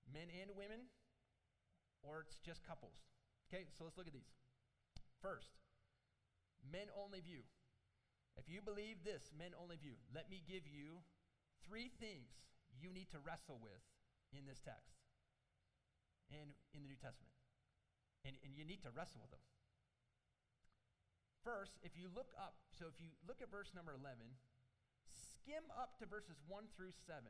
[0.10, 0.89] men and women,
[2.01, 2.97] or it's just couples.
[3.45, 4.34] Okay, so let's look at these.
[5.21, 5.62] First,
[6.65, 7.45] men only view.
[8.34, 11.06] If you believe this, men only view, let me give you
[11.67, 12.32] three things
[12.80, 13.84] you need to wrestle with
[14.32, 15.02] in this text
[16.32, 17.36] and in the New Testament.
[18.24, 19.43] And, and you need to wrestle with them.
[21.41, 24.21] First, if you look up, so if you look at verse number 11,
[25.10, 27.26] skim up to verses 1 through 7.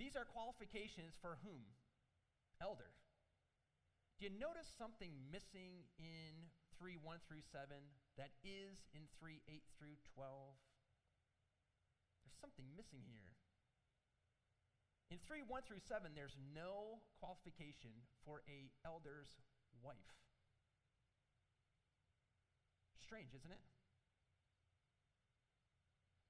[0.00, 1.60] These are qualifications for whom?
[2.56, 2.96] Elder.
[4.16, 6.48] Do you notice something missing in
[6.80, 7.68] 3 1 through 7
[8.16, 10.56] that is in 3 8 through 12?
[12.42, 13.30] Something missing here.
[15.14, 17.94] In 3 1 through 7, there's no qualification
[18.26, 19.30] for a elder's
[19.78, 20.18] wife.
[22.98, 23.62] Strange, isn't it?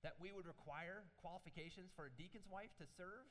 [0.03, 3.31] That we would require qualifications for a deacon's wife to serve,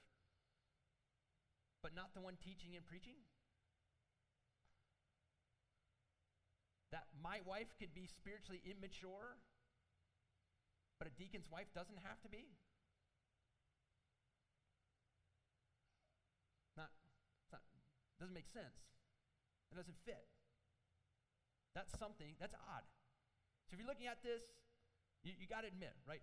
[1.84, 3.20] but not the one teaching and preaching?
[6.96, 9.36] That my wife could be spiritually immature,
[10.96, 12.56] but a deacon's wife doesn't have to be?
[18.21, 18.77] Doesn't make sense.
[19.73, 20.29] It doesn't fit.
[21.73, 22.86] That's something, that's odd.
[23.65, 24.45] So if you're looking at this,
[25.25, 26.21] you, you got to admit, right?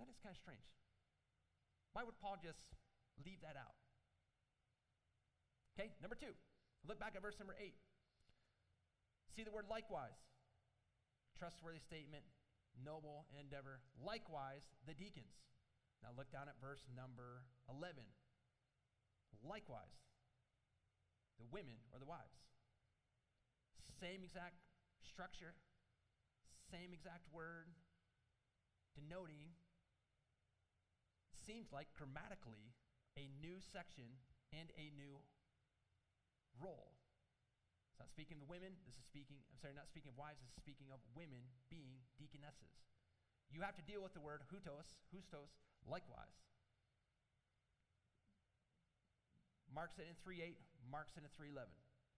[0.00, 0.64] That is kind of strange.
[1.92, 2.72] Why would Paul just
[3.20, 3.76] leave that out?
[5.76, 6.32] Okay, number two,
[6.88, 7.76] look back at verse number eight.
[9.36, 10.16] See the word likewise.
[11.36, 12.24] Trustworthy statement,
[12.78, 13.84] noble endeavor.
[14.00, 15.44] Likewise, the deacons.
[16.00, 18.00] Now look down at verse number 11.
[19.42, 19.92] Likewise,
[21.38, 22.42] the women or the wives.
[24.00, 24.58] Same exact
[25.06, 25.54] structure,
[26.70, 27.70] same exact word,
[28.94, 29.54] denoting,
[31.44, 32.72] seems like grammatically,
[33.20, 34.18] a new section
[34.50, 35.20] and a new
[36.58, 36.96] role.
[37.94, 40.50] It's not speaking of women, this is speaking, I'm sorry, not speaking of wives, this
[40.50, 42.74] is speaking of women being deaconesses.
[43.54, 45.54] You have to deal with the word hutos, hustos,
[45.86, 46.34] likewise.
[49.70, 50.58] Mark said in 3.8,
[50.90, 51.68] marks in 3.11.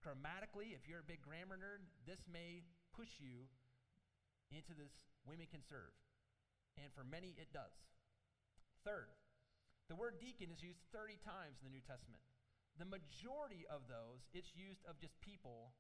[0.02, 2.62] Grammatically, if you're a big grammar nerd, this may
[2.94, 3.50] push you
[4.55, 4.92] into this
[5.26, 5.92] women can serve.
[6.79, 7.74] And for many, it does.
[8.87, 9.11] Third,
[9.88, 12.22] the word deacon is used 30 times in the New Testament.
[12.79, 15.72] The majority of those, it's used of just people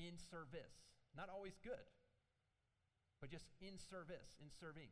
[0.00, 0.96] in service.
[1.12, 1.86] Not always good,
[3.20, 4.88] but just in service, in serving.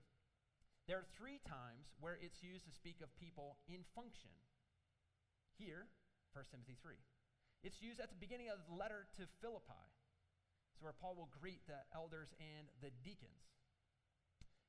[0.86, 4.34] There are three times where it's used to speak of people in function.
[5.56, 5.88] Here,
[6.34, 6.94] 1 Timothy 3.
[7.62, 9.86] It's used at the beginning of the letter to Philippi.
[10.72, 13.52] So where Paul will greet the elders and the deacons.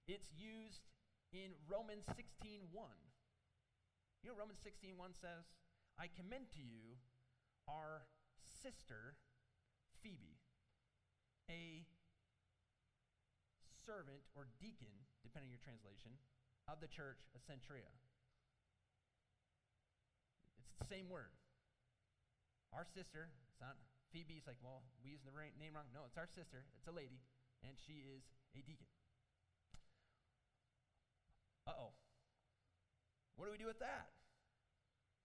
[0.08, 0.84] It's used
[1.32, 2.68] in Romans 16:1.
[4.24, 5.46] You know Romans 16:1 says,
[5.98, 7.00] "I commend to you
[7.68, 8.08] our
[8.62, 9.18] sister
[10.02, 10.38] Phoebe,
[11.50, 11.86] a
[13.86, 16.18] servant or deacon depending on your translation,
[16.68, 17.92] of the church of Cenchrea.
[20.60, 21.32] It's the same word.
[22.72, 23.76] Our sister, it's not
[24.12, 25.88] Phoebe's like, well, we using the name wrong.
[25.96, 26.68] No, it's our sister.
[26.76, 27.24] It's a lady,
[27.64, 28.24] and she is
[28.56, 28.88] a deacon.
[31.64, 31.92] Uh oh.
[33.40, 34.12] What do we do with that?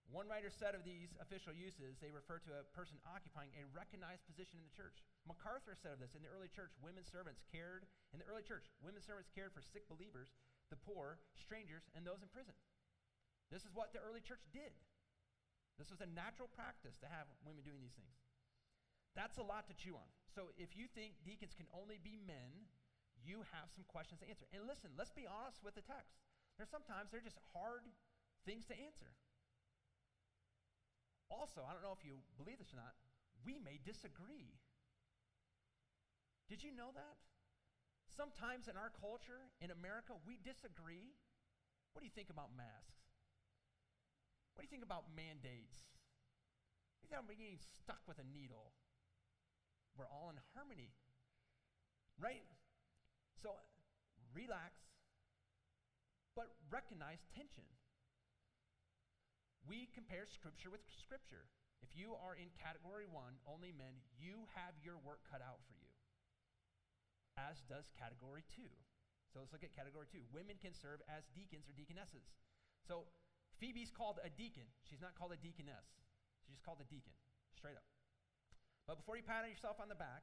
[0.07, 4.23] One writer said of these official uses, they refer to a person occupying a recognized
[4.31, 5.03] position in the church.
[5.27, 7.83] MacArthur said of this in the early church, women servants cared,
[8.15, 10.31] in the early church, women servants cared for sick believers,
[10.71, 12.55] the poor, strangers, and those in prison.
[13.51, 14.79] This is what the early church did.
[15.77, 18.17] This was a natural practice to have women doing these things.
[19.13, 20.11] That's a lot to chew on.
[20.29, 22.69] So if you think deacons can only be men,
[23.25, 24.45] you have some questions to answer.
[24.53, 26.21] And listen, let's be honest with the text.
[26.57, 27.85] There's sometimes they're just hard
[28.45, 29.13] things to answer.
[31.33, 32.95] Also, I don't know if you believe this or not,
[33.43, 34.57] we may disagree.
[36.47, 37.19] Did you know that?
[38.07, 41.19] Sometimes in our culture, in America, we disagree.
[41.93, 43.06] What do you think about masks?
[44.57, 45.85] What do you think about mandates?
[47.05, 48.73] You think about getting stuck with a needle?
[50.01, 50.97] We're all in harmony,
[52.17, 52.41] right?
[53.45, 53.53] So
[54.33, 54.81] relax,
[56.33, 57.69] but recognize tension.
[59.69, 61.53] We compare Scripture with Scripture.
[61.85, 65.77] If you are in category one, only men, you have your work cut out for
[65.77, 65.93] you,
[67.37, 68.73] as does category two.
[69.33, 70.25] So let's look at category two.
[70.33, 72.25] Women can serve as deacons or deaconesses.
[72.89, 73.05] So
[73.59, 74.69] Phoebe's called a deacon.
[74.85, 75.87] She's not called a deaconess.
[76.45, 77.17] She's just called a deacon,
[77.57, 77.89] straight up.
[78.87, 80.23] But before you pat yourself on the back,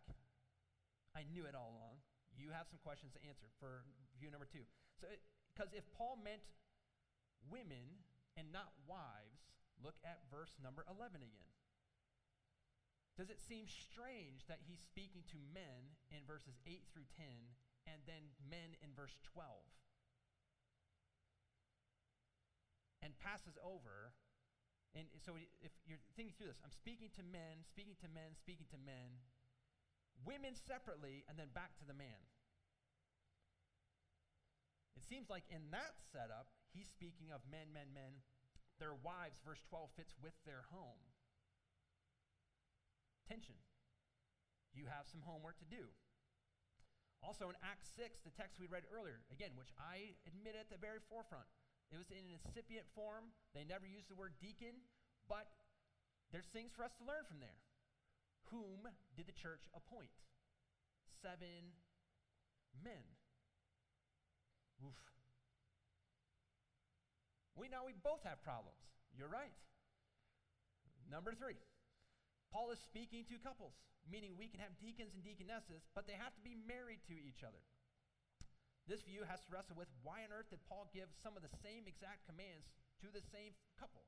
[1.12, 2.00] I knew it all along.
[2.34, 3.86] You have some questions to answer for
[4.18, 4.66] view number two.
[4.98, 5.10] So,
[5.54, 6.42] because if Paul meant
[7.46, 8.02] women
[8.38, 11.54] and not wives, look at verse number 11 again.
[13.14, 17.30] Does it seem strange that he's speaking to men in verses 8 through 10
[17.86, 19.46] and then men in verse 12?
[23.04, 24.16] And passes over.
[24.96, 28.70] And so if you're thinking through this, I'm speaking to men, speaking to men, speaking
[28.72, 29.20] to men,
[30.24, 32.24] women separately, and then back to the man.
[34.96, 38.24] It seems like in that setup, he's speaking of men, men, men.
[38.80, 41.02] Their wives, verse 12, fits with their home.
[43.28, 43.60] Tension.
[44.72, 45.92] You have some homework to do.
[47.24, 50.80] Also in Acts 6, the text we read earlier, again, which I admit at the
[50.80, 51.48] very forefront,
[51.94, 53.30] it was in an incipient form.
[53.54, 54.74] They never used the word deacon,
[55.30, 55.46] but
[56.34, 57.62] there's things for us to learn from there.
[58.50, 60.10] Whom did the church appoint?
[61.22, 61.78] Seven
[62.82, 63.06] men.
[64.82, 64.98] Oof.
[67.54, 68.82] We now we both have problems.
[69.14, 69.54] You're right.
[71.06, 71.62] Number three,
[72.50, 73.78] Paul is speaking to couples,
[74.10, 77.46] meaning we can have deacons and deaconesses, but they have to be married to each
[77.46, 77.62] other.
[78.84, 81.56] This view has to wrestle with why on earth did Paul give some of the
[81.64, 82.68] same exact commands
[83.00, 84.04] to the same couple?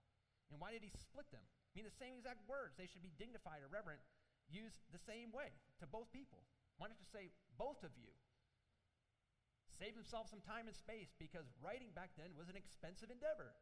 [0.52, 1.44] And why did he split them?
[1.44, 2.76] I mean, the same exact words.
[2.76, 4.04] They should be dignified or reverent,
[4.52, 6.44] used the same way to both people.
[6.76, 8.12] Why not just say, both of you?
[9.72, 13.56] Save himself some time and space because writing back then was an expensive endeavor.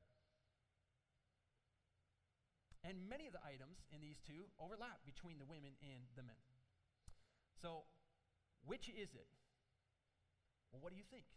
[2.83, 6.43] And many of the items in these two overlap between the women and the men.
[7.55, 7.87] So,
[8.67, 9.29] which is it?
[10.73, 11.29] Well, what do you think?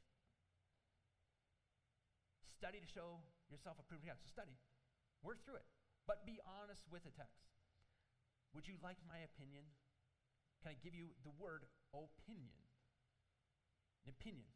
[2.57, 3.21] Study to show
[3.53, 4.19] yourself approved to God.
[4.25, 4.57] So, study.
[5.21, 5.69] Work through it.
[6.09, 7.45] But be honest with the text.
[8.57, 9.69] Would you like my opinion?
[10.65, 12.65] Can I give you the word opinion?
[14.09, 14.49] An opinion.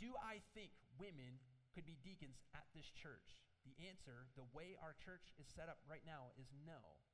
[0.00, 1.42] Do I think women
[1.76, 3.44] could be deacons at this church?
[3.68, 7.04] The answer, the way our church is set up right now, is no.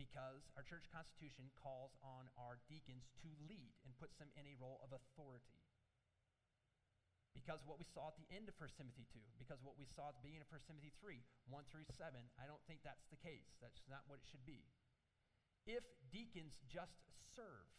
[0.00, 4.58] Because our church constitution calls on our deacons to lead and puts them in a
[4.58, 5.62] role of authority.
[7.32, 10.12] Because what we saw at the end of 1 Timothy 2, because what we saw
[10.12, 11.16] at the beginning of 1 Timothy 3,
[11.48, 13.56] 1 through 7, I don't think that's the case.
[13.64, 14.60] That's not what it should be.
[15.64, 17.00] If deacons just
[17.32, 17.72] serve,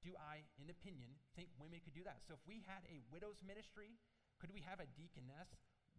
[0.00, 2.24] do I, in opinion, think women could do that?
[2.24, 4.00] So if we had a widow's ministry,
[4.40, 5.52] could we have a deaconess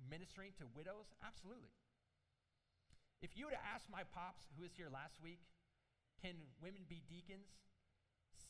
[0.09, 1.13] ministering to widows?
[1.21, 1.69] Absolutely.
[3.21, 5.45] If you were to ask my pops, who was here last week,
[6.25, 7.53] can women be deacons?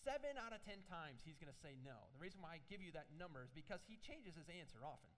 [0.07, 2.10] Seven out of ten times he's going to say no.
[2.15, 5.12] The reason why I give you that number is because he changes his answer often.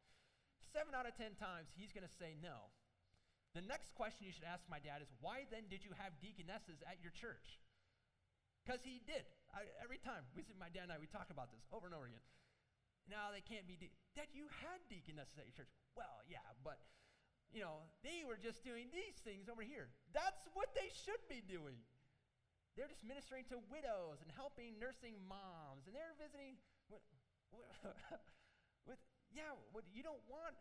[0.73, 2.73] Seven out of ten times he's going to say no.
[3.53, 6.81] The next question you should ask my dad is, why then did you have deaconesses
[6.89, 7.61] at your church?
[8.65, 9.29] Because he did.
[9.53, 11.93] I, every time we see my dad and I, we talk about this over and
[11.93, 12.25] over again.
[13.05, 13.77] Now they can't be.
[13.77, 15.69] De- dad, you had deaconesses at your church.
[15.93, 16.81] Well, yeah, but
[17.53, 19.93] you know they were just doing these things over here.
[20.11, 21.77] That's what they should be doing.
[22.73, 26.57] They're just ministering to widows and helping nursing moms, and they're visiting
[26.89, 27.05] with,
[27.53, 28.97] with
[29.37, 30.57] yeah, what, you don't want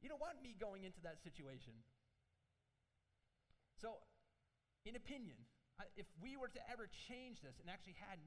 [0.00, 1.74] you don't want me going into that situation.
[3.76, 3.98] So,
[4.86, 5.36] in opinion,
[5.94, 8.18] if we were to ever change this and actually had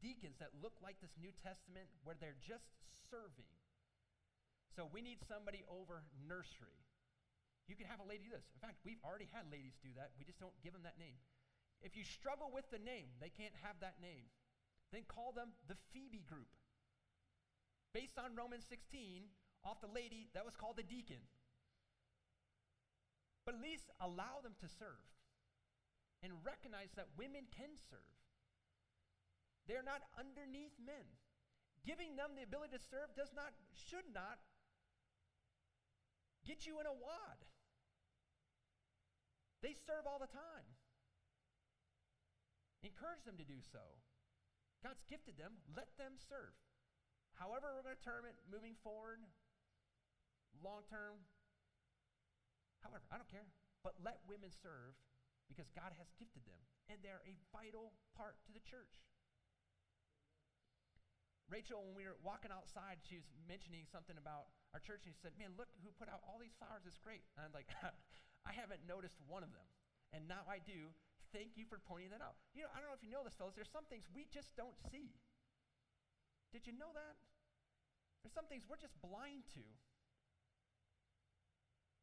[0.00, 2.66] deacons that look like this New Testament where they're just
[3.08, 3.48] serving.
[4.74, 6.81] So we need somebody over nursery.
[7.70, 8.46] You can have a lady do this.
[8.54, 10.10] In fact, we've already had ladies do that.
[10.18, 11.22] We just don't give them that name.
[11.82, 14.30] If you struggle with the name, they can't have that name.
[14.90, 16.50] Then call them the Phoebe group.
[17.94, 19.30] Based on Romans 16,
[19.64, 21.22] off the lady that was called the deacon.
[23.46, 25.02] But at least allow them to serve
[26.22, 28.14] and recognize that women can serve.
[29.66, 31.06] They're not underneath men.
[31.82, 34.38] Giving them the ability to serve does not, should not
[36.46, 37.42] get you in a wad.
[39.62, 40.66] They serve all the time.
[42.82, 43.82] Encourage them to do so.
[44.82, 46.58] God's gifted them, let them serve.
[47.38, 49.22] However, we're going to term it moving forward,
[50.58, 51.22] long term,
[52.82, 53.46] however, I don't care.
[53.86, 54.98] But let women serve
[55.46, 56.58] because God has gifted them,
[56.90, 58.98] and they're a vital part to the church.
[61.50, 65.20] Rachel, when we were walking outside, she was mentioning something about our church, and she
[65.20, 66.86] said, Man, look who put out all these flowers.
[66.88, 67.22] It's great.
[67.36, 67.68] And I'm like,
[68.46, 69.68] I haven't noticed one of them.
[70.12, 70.92] And now I do.
[71.32, 72.36] Thank you for pointing that out.
[72.52, 73.56] You know, I don't know if you know this, fellas.
[73.56, 75.16] There's some things we just don't see.
[76.52, 77.16] Did you know that?
[78.20, 79.64] There's some things we're just blind to.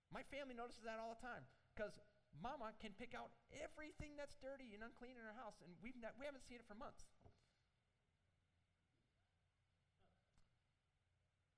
[0.09, 1.45] My family notices that all the time
[1.77, 2.01] because
[2.41, 6.17] mama can pick out everything that's dirty and unclean in her house, and we've not,
[6.17, 7.05] we haven't seen it for months.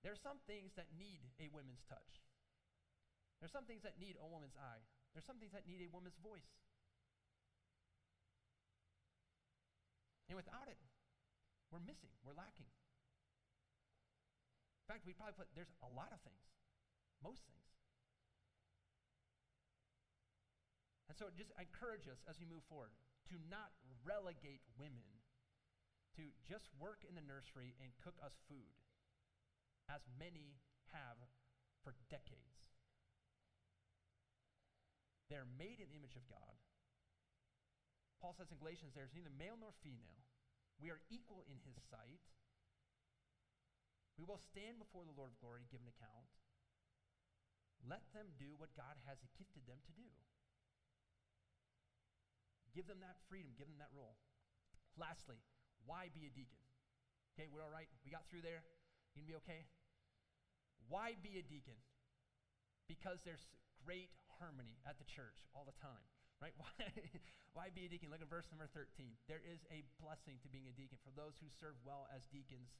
[0.03, 2.21] There are some things that need a woman's touch.
[3.41, 4.85] There are some things that need a woman's eye.
[5.17, 6.45] There's some things that need a woman's voice.
[10.29, 10.77] And without it,
[11.73, 12.69] we're missing, we're lacking.
[14.85, 16.45] In fact, we probably put, there's a lot of things,
[17.25, 17.65] most things.
[21.09, 22.93] And so just encourage us as we move forward
[23.33, 23.73] to not
[24.05, 25.07] relegate women
[26.15, 28.75] to just work in the nursery and cook us food
[29.87, 30.59] as many
[30.91, 31.19] have
[31.83, 32.50] for decades.
[35.31, 36.59] They're made in the image of God.
[38.19, 40.19] Paul says in Galatians, there's neither male nor female.
[40.83, 42.19] We are equal in his sight.
[44.19, 46.27] We will stand before the Lord of glory, give an account.
[47.87, 50.05] Let them do what God has gifted them to do.
[52.75, 54.19] Give them that freedom, give them that role.
[54.99, 55.39] Lastly,
[55.87, 56.61] why be a deacon?
[57.33, 57.89] Okay, we're all right.
[58.03, 58.61] We got through there.
[59.15, 59.65] You gonna be okay?
[60.91, 61.79] Why be a deacon?
[62.85, 63.47] Because there's
[63.81, 64.11] great
[64.41, 66.01] harmony at the church all the time,
[66.41, 66.57] right?
[66.61, 66.89] Why,
[67.53, 68.09] why be a deacon?
[68.09, 69.11] Look at verse number 13.
[69.27, 70.97] There is a blessing to being a deacon.
[71.03, 72.71] For those who serve well as deacons,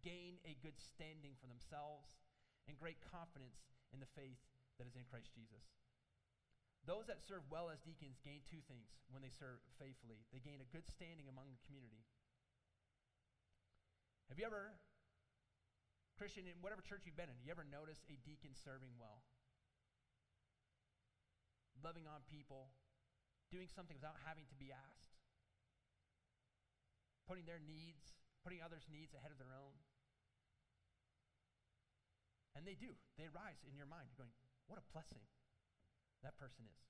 [0.00, 2.06] gain a good standing for themselves
[2.70, 4.38] and great confidence in the faith
[4.78, 5.74] that is in Christ Jesus.
[6.86, 10.58] Those that serve well as deacons gain two things when they serve faithfully they gain
[10.58, 12.02] a good standing among the community.
[14.30, 14.74] Have you ever
[16.18, 19.26] Christian, in whatever church you've been in, you ever noticed a deacon serving well?
[21.82, 22.70] Loving on people,
[23.50, 25.18] doing something without having to be asked,
[27.26, 28.14] putting their needs,
[28.46, 29.74] putting others' needs ahead of their own.
[32.54, 32.94] And they do.
[33.18, 34.06] They rise in your mind.
[34.12, 34.36] You're going,
[34.70, 35.26] what a blessing
[36.22, 36.80] that person is.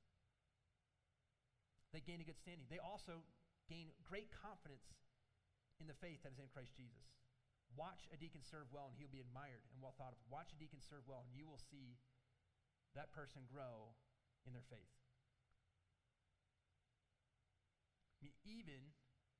[1.96, 2.68] They gain a good standing.
[2.68, 3.24] They also
[3.68, 4.84] gain great confidence
[5.80, 7.04] in the faith that is in Christ Jesus.
[7.72, 10.20] Watch a deacon serve well, and he'll be admired and well thought of.
[10.28, 11.96] Watch a deacon serve well, and you will see
[12.92, 13.96] that person grow
[14.46, 14.92] in their faith.
[18.18, 18.94] I mean, even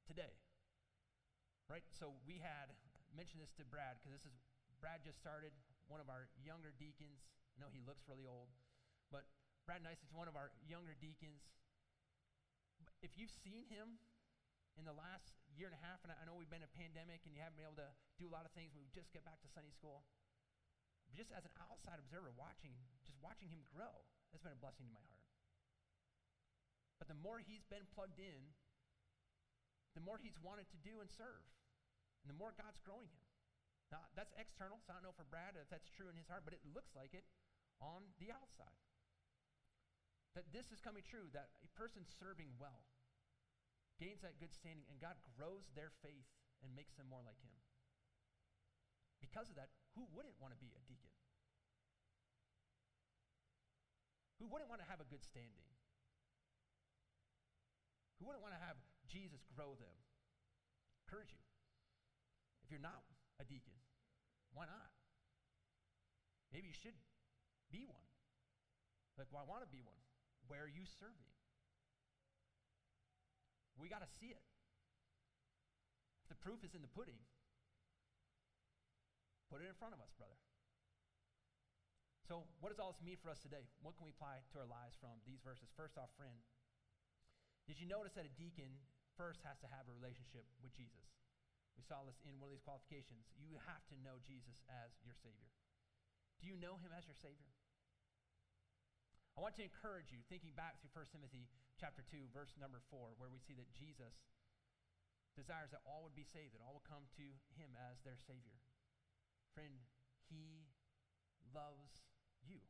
[0.07, 0.35] today,
[1.71, 1.87] right?
[1.95, 2.75] So we had
[3.15, 4.35] mentioned this to Brad because this is
[4.83, 5.55] Brad just started
[5.87, 7.23] one of our younger deacons.
[7.55, 8.51] I know he looks really old,
[9.15, 9.31] but
[9.63, 11.47] Brad Nice is one of our younger deacons.
[12.99, 14.03] If you've seen him
[14.75, 17.23] in the last year and a half, and I know we've been in a pandemic
[17.29, 18.73] and you haven't been able to do a lot of things.
[18.73, 20.03] We just get back to Sunday school.
[21.07, 22.73] But just as an outside observer, watching,
[23.05, 24.03] just watching him grow,
[24.33, 25.29] has been a blessing to my heart.
[26.99, 28.53] But the more he's been plugged in,
[29.95, 31.45] the more he's wanted to do and serve,
[32.25, 33.27] and the more God's growing him.
[33.93, 36.49] Now, that's external, so I don't know for Brad if that's true in his heart,
[36.49, 37.29] but it looks like it
[37.85, 38.81] on the outside.
[40.33, 42.89] That this is coming true, that a person serving well
[44.01, 46.27] gains that good standing, and God grows their faith
[46.65, 47.55] and makes them more like Him.
[49.23, 51.12] Because of that, who wouldn't want to be a deacon?
[54.43, 55.71] Who wouldn't want to have a good standing?
[58.19, 58.75] Who wouldn't want to have
[59.07, 59.99] Jesus grow them.
[61.07, 61.45] Encourage you.
[62.67, 63.07] If you're not
[63.39, 63.77] a deacon,
[64.51, 64.91] why not?
[66.51, 66.97] Maybe you should
[67.71, 68.09] be one.
[69.21, 70.01] Like, well, I want to be one.
[70.49, 71.31] Where are you serving?
[73.77, 74.43] We got to see it.
[76.25, 77.21] If the proof is in the pudding,
[79.53, 80.41] put it in front of us, brother.
[82.23, 83.67] So, what does all this mean for us today?
[83.83, 85.75] What can we apply to our lives from these verses?
[85.75, 86.39] First off, friend,
[87.67, 88.79] did you notice that a deacon
[89.19, 91.03] first has to have a relationship with Jesus?
[91.75, 93.27] We saw this in one of these qualifications.
[93.35, 95.51] You have to know Jesus as your Savior.
[96.39, 97.51] Do you know him as your Savior?
[99.35, 101.49] I want to encourage you, thinking back through 1 Timothy
[101.81, 104.15] chapter 2, verse number 4, where we see that Jesus
[105.33, 108.61] desires that all would be saved, that all would come to him as their Savior.
[109.57, 109.81] Friend,
[110.29, 110.69] he
[111.57, 112.05] loves
[112.47, 112.61] you.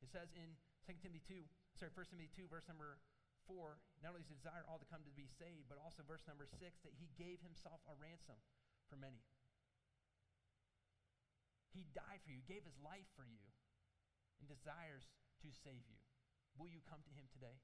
[0.00, 0.56] It says in
[0.88, 1.44] 2 Timothy 2,
[1.76, 2.96] sorry, 1 Timothy 2, verse number
[3.48, 6.24] 4, not only does he desire all to come to be saved, but also verse
[6.24, 8.38] number 6, that he gave himself a ransom
[8.88, 9.20] for many.
[11.70, 13.42] He died for you, gave his life for you,
[14.42, 15.06] and desires
[15.44, 16.00] to save you.
[16.58, 17.62] Will you come to him today?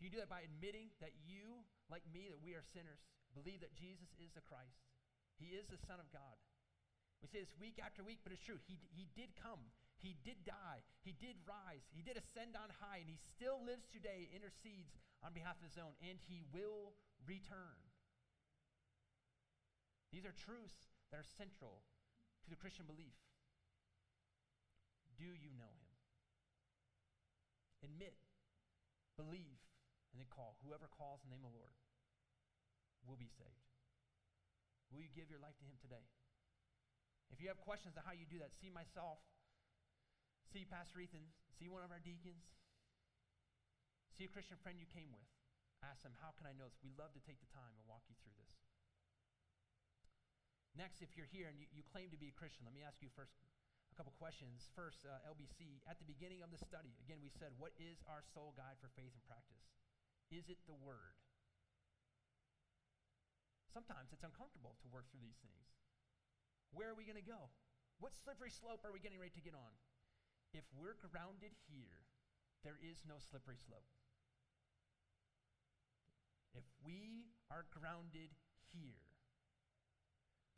[0.00, 3.00] You do that by admitting that you, like me, that we are sinners,
[3.36, 4.80] believe that Jesus is the Christ.
[5.36, 6.36] He is the Son of God.
[7.20, 8.60] We say this week after week, but it's true.
[8.64, 9.60] He, he did come.
[10.00, 10.80] He did die.
[11.04, 11.84] He did rise.
[11.92, 15.76] He did ascend on high, and he still lives today, intercedes on behalf of his
[15.76, 16.96] own, and he will
[17.28, 17.76] return.
[20.08, 21.84] These are truths that are central
[22.44, 23.14] to the Christian belief.
[25.20, 25.94] Do you know him?
[27.84, 28.16] Admit,
[29.20, 29.60] believe,
[30.12, 30.56] and then call.
[30.64, 31.76] Whoever calls the name of the Lord
[33.04, 33.68] will be saved.
[34.90, 36.08] Will you give your life to him today?
[37.30, 39.22] If you have questions on how you do that, see myself,
[40.50, 41.22] see Pastor Ethan,
[41.54, 42.42] see one of our deacons,
[44.18, 45.30] see a Christian friend you came with.
[45.80, 46.82] Ask them, how can I know this?
[46.84, 48.52] We love to take the time and walk you through this.
[50.76, 53.00] Next, if you're here and you, you claim to be a Christian, let me ask
[53.00, 53.32] you first
[53.90, 54.68] a couple questions.
[54.76, 58.20] First, uh, LBC, at the beginning of the study, again, we said, what is our
[58.36, 59.64] sole guide for faith and practice?
[60.30, 61.16] Is it the Word?
[63.72, 65.66] Sometimes it's uncomfortable to work through these things.
[66.70, 67.50] Where are we going to go?
[67.98, 69.72] What slippery slope are we getting ready to get on?
[70.52, 72.02] If we're grounded here,
[72.66, 73.86] there is no slippery slope.
[76.54, 78.34] If we are grounded
[78.74, 79.06] here,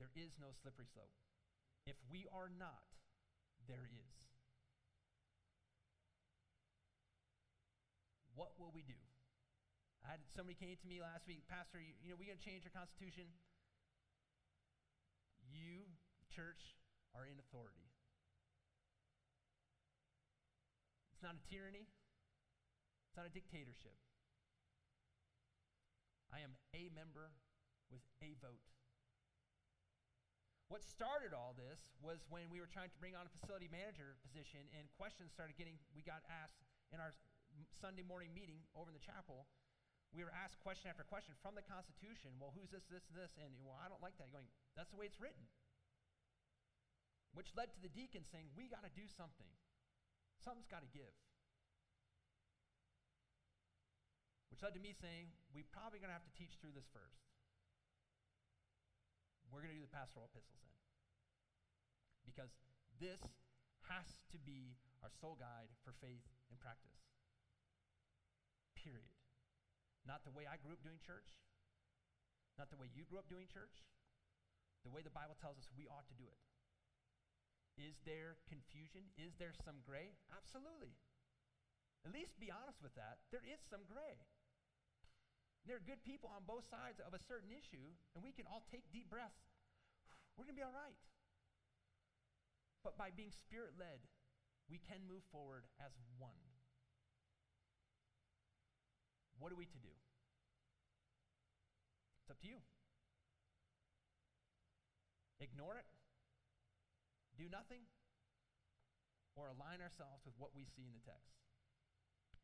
[0.00, 1.12] there is no slippery slope.
[1.84, 2.88] If we are not,
[3.68, 4.16] there is.
[8.32, 8.96] What will we do?
[10.02, 12.42] I had somebody came to me last week, Pastor, you, you know, we're going to
[12.48, 13.28] change our constitution.
[15.46, 15.84] You
[16.32, 16.74] church
[17.12, 17.91] are in authority.
[21.22, 23.94] It's not a tyranny, it's not a dictatorship.
[26.34, 27.30] I am a member
[27.94, 28.66] with a vote.
[30.66, 34.18] What started all this was when we were trying to bring on a facility manager
[34.26, 36.58] position, and questions started getting, we got asked
[36.90, 37.14] in our
[37.70, 39.46] Sunday morning meeting over in the chapel.
[40.10, 42.34] We were asked question after question from the Constitution.
[42.42, 43.30] Well, who's this, this, this?
[43.38, 44.34] And, well, I don't like that.
[44.34, 45.46] Going, that's the way it's written
[47.32, 49.48] which led to the deacon saying, We got to do something.
[50.42, 51.14] Something's got to give.
[54.50, 57.22] Which led to me saying, We're probably going to have to teach through this first.
[59.48, 60.78] We're going to do the pastoral epistles then.
[62.26, 62.50] Because
[62.98, 63.22] this
[63.90, 66.94] has to be our sole guide for faith and practice.
[68.78, 69.12] Period.
[70.06, 71.38] Not the way I grew up doing church,
[72.58, 73.86] not the way you grew up doing church,
[74.82, 76.40] the way the Bible tells us we ought to do it.
[77.80, 79.08] Is there confusion?
[79.16, 80.12] Is there some gray?
[80.28, 80.92] Absolutely.
[82.04, 83.22] At least be honest with that.
[83.30, 84.18] There is some gray.
[85.64, 88.66] There are good people on both sides of a certain issue, and we can all
[88.66, 89.46] take deep breaths.
[90.34, 90.98] We're going to be all right.
[92.82, 94.02] But by being spirit led,
[94.66, 96.42] we can move forward as one.
[99.38, 99.94] What are we to do?
[102.22, 102.58] It's up to you.
[105.38, 105.86] Ignore it
[107.36, 107.84] do nothing,
[109.36, 111.32] or align ourselves with what we see in the text?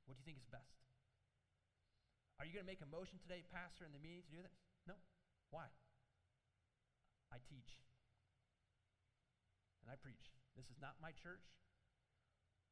[0.09, 0.81] What do you think is best?
[2.41, 4.57] Are you going to make a motion today, Pastor, in the meeting to do this?
[4.87, 4.97] No.
[5.51, 5.69] Why?
[7.29, 7.77] I teach
[9.89, 10.33] and I preach.
[10.57, 11.45] This is not my church.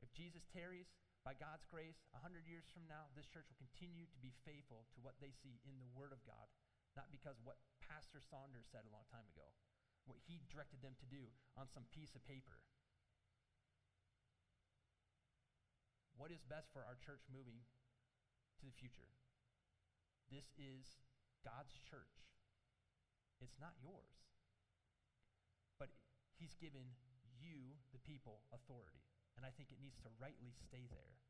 [0.04, 0.92] If Jesus tarries,
[1.24, 5.02] by God's grace, 100 years from now, this church will continue to be faithful to
[5.02, 6.46] what they see in the Word of God,
[6.94, 9.48] not because what Pastor Saunders said a long time ago
[10.06, 11.28] what he directed them to do
[11.58, 12.62] on some piece of paper.
[16.16, 17.60] What is best for our church moving
[18.58, 19.10] to the future?
[20.32, 20.96] This is
[21.44, 22.24] God's church.
[23.38, 24.16] It's not yours.
[25.76, 25.92] But
[26.40, 26.96] He's given
[27.36, 29.04] you, the people, authority.
[29.36, 31.20] And I think it needs to rightly stay there.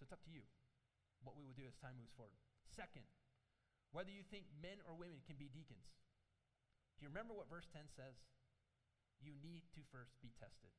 [0.00, 0.48] So it's up to you
[1.20, 2.40] what we will do as time moves forward.
[2.72, 3.04] Second,
[3.92, 5.92] whether you think men or women can be deacons.
[6.98, 8.18] Do you remember what verse 10 says?
[9.22, 10.74] You need to first be tested.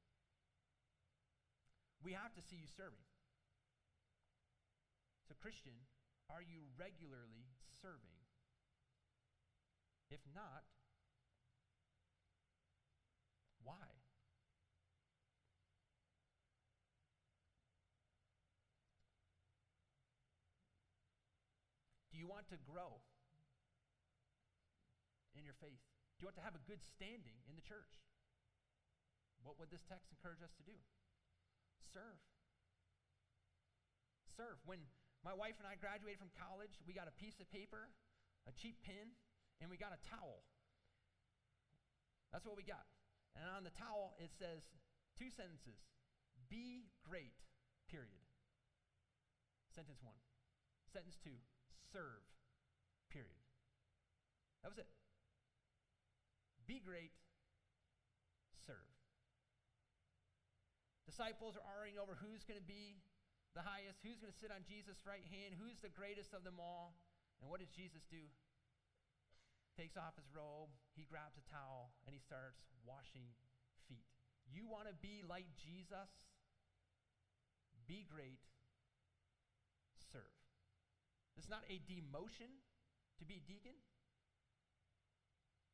[2.04, 3.08] We have to see you serving.
[5.28, 5.76] So, Christian,
[6.28, 8.20] are you regularly serving?
[10.12, 10.68] If not,
[13.64, 13.88] why?
[22.12, 23.00] Do you want to grow
[25.38, 25.89] in your faith?
[26.20, 27.96] You want to have a good standing in the church?
[29.42, 30.76] What would this text encourage us to do?
[31.96, 32.20] Serve.
[34.36, 34.60] Serve.
[34.68, 34.84] When
[35.24, 36.72] my wife and I graduated from college.
[36.88, 37.92] We got a piece of paper,
[38.48, 39.12] a cheap pen,
[39.60, 40.48] and we got a towel.
[42.32, 42.88] That's what we got.
[43.36, 44.64] And on the towel, it says
[45.20, 45.80] two sentences
[46.48, 47.36] Be great,
[47.92, 48.24] period.
[49.76, 50.20] Sentence one.
[50.88, 51.36] Sentence two
[51.92, 52.24] Serve,
[53.12, 53.44] period.
[54.64, 54.88] That was it.
[56.70, 57.10] Be great,
[58.62, 58.94] serve.
[61.10, 63.02] Disciples are arguing over who's going to be
[63.58, 66.62] the highest, who's going to sit on Jesus' right hand, who's the greatest of them
[66.62, 66.94] all.
[67.42, 68.22] And what does Jesus do?
[69.74, 73.26] Takes off his robe, he grabs a towel, and he starts washing
[73.90, 74.06] feet.
[74.46, 76.14] You want to be like Jesus?
[77.90, 78.46] Be great,
[80.14, 80.38] serve.
[81.34, 82.62] It's not a demotion
[83.18, 83.74] to be a deacon.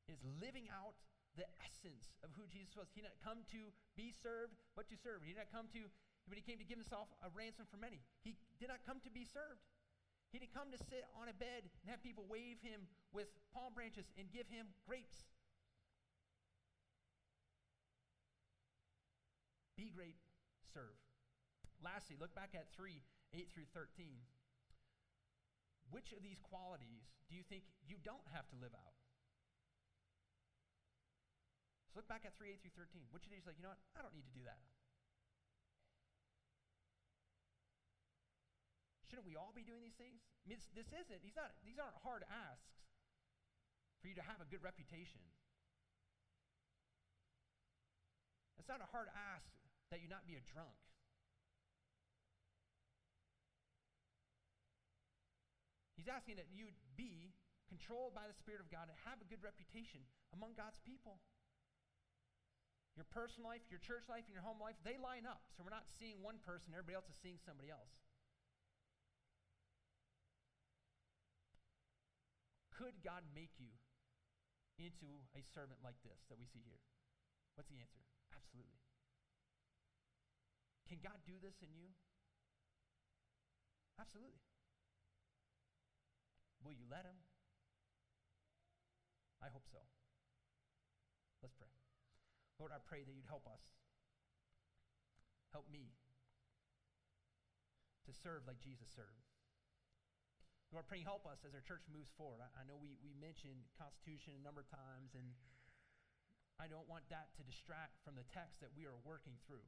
[0.07, 0.95] It's living out
[1.35, 2.87] the essence of who Jesus was.
[2.93, 5.25] He did not come to be served, but to serve.
[5.25, 5.89] He did not come to
[6.25, 8.01] but he came to give himself a ransom for many.
[8.25, 9.61] He did not come to be served.
[10.33, 13.77] He didn't come to sit on a bed and have people wave him with palm
[13.77, 15.29] branches and give him grapes.
[19.77, 20.17] Be great,
[20.73, 20.97] serve.
[21.79, 22.99] Lastly, look back at 3
[23.33, 24.17] 8 through 13.
[25.93, 28.97] Which of these qualities do you think you don't have to live out?
[31.95, 33.07] So look back at 3 8 through 13.
[33.15, 33.79] Which of these, like, you know what?
[33.95, 34.59] I don't need to do that.
[39.07, 40.19] Shouldn't we all be doing these things?
[40.43, 42.83] I mean, this isn't, these, not, these aren't hard asks
[44.03, 45.23] for you to have a good reputation.
[48.59, 49.47] It's not a hard ask
[49.87, 50.75] that you not be a drunk.
[55.95, 57.31] He's asking that you be
[57.71, 60.03] controlled by the Spirit of God and have a good reputation
[60.35, 61.23] among God's people.
[62.95, 65.43] Your personal life, your church life, and your home life, they line up.
[65.51, 67.91] So we're not seeing one person, everybody else is seeing somebody else.
[72.71, 73.71] Could God make you
[74.79, 76.79] into a servant like this that we see here?
[77.55, 78.03] What's the answer?
[78.35, 78.79] Absolutely.
[80.87, 81.91] Can God do this in you?
[83.99, 84.43] Absolutely.
[86.63, 87.15] Will you let Him?
[89.39, 89.79] I hope so.
[92.59, 93.63] Lord, I pray that you'd help us.
[95.51, 95.95] Help me
[98.05, 99.27] to serve like Jesus served.
[100.73, 102.43] Lord, pray help us as our church moves forward.
[102.43, 105.31] I, I know we, we mentioned Constitution a number of times, and
[106.59, 109.63] I don't want that to distract from the text that we are working through.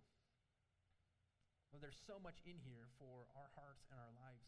[1.71, 4.47] Lord, there's so much in here for our hearts and our lives.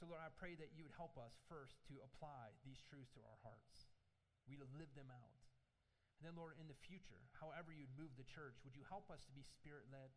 [0.00, 3.20] So, Lord, I pray that you would help us first to apply these truths to
[3.20, 3.84] our hearts.
[4.48, 5.40] We live them out.
[6.20, 9.24] And then, Lord, in the future, however you'd move the church, would you help us
[9.24, 10.12] to be spirit led?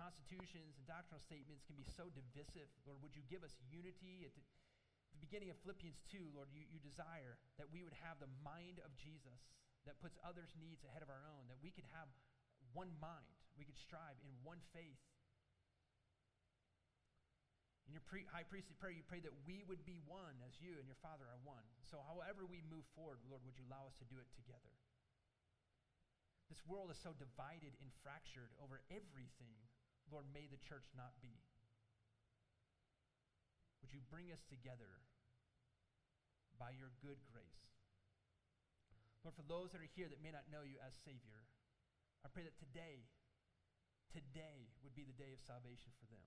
[0.00, 2.72] constitutions and doctrinal statements can be so divisive.
[2.88, 4.24] Lord, would you give us unity?
[4.24, 4.40] At the,
[5.20, 8.96] beginning of Philippians 2, Lord, you, you desire that we would have the mind of
[8.96, 9.52] Jesus
[9.84, 12.08] that puts others' needs ahead of our own, that we could have
[12.72, 14.96] one mind, we could strive in one faith.
[17.90, 20.78] In your pre- high priestly prayer, you pray that we would be one as you
[20.78, 21.66] and your Father are one.
[21.90, 24.70] So, however we move forward, Lord, would you allow us to do it together?
[26.46, 29.58] This world is so divided and fractured over everything
[30.10, 31.38] Lord, may the church not be.
[33.80, 35.06] Would you bring us together
[36.58, 37.70] by your good grace?
[39.22, 41.46] Lord, for those that are here that may not know you as Savior,
[42.26, 43.06] I pray that today,
[44.10, 46.26] today would be the day of salvation for them.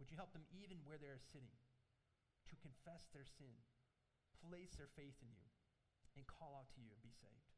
[0.00, 1.60] Would you help them even where they're sitting
[2.48, 3.52] to confess their sin,
[4.40, 5.48] place their faith in you,
[6.16, 7.52] and call out to you and be saved?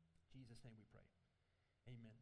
[0.00, 1.04] In Jesus' name we pray.
[1.92, 2.16] Amen.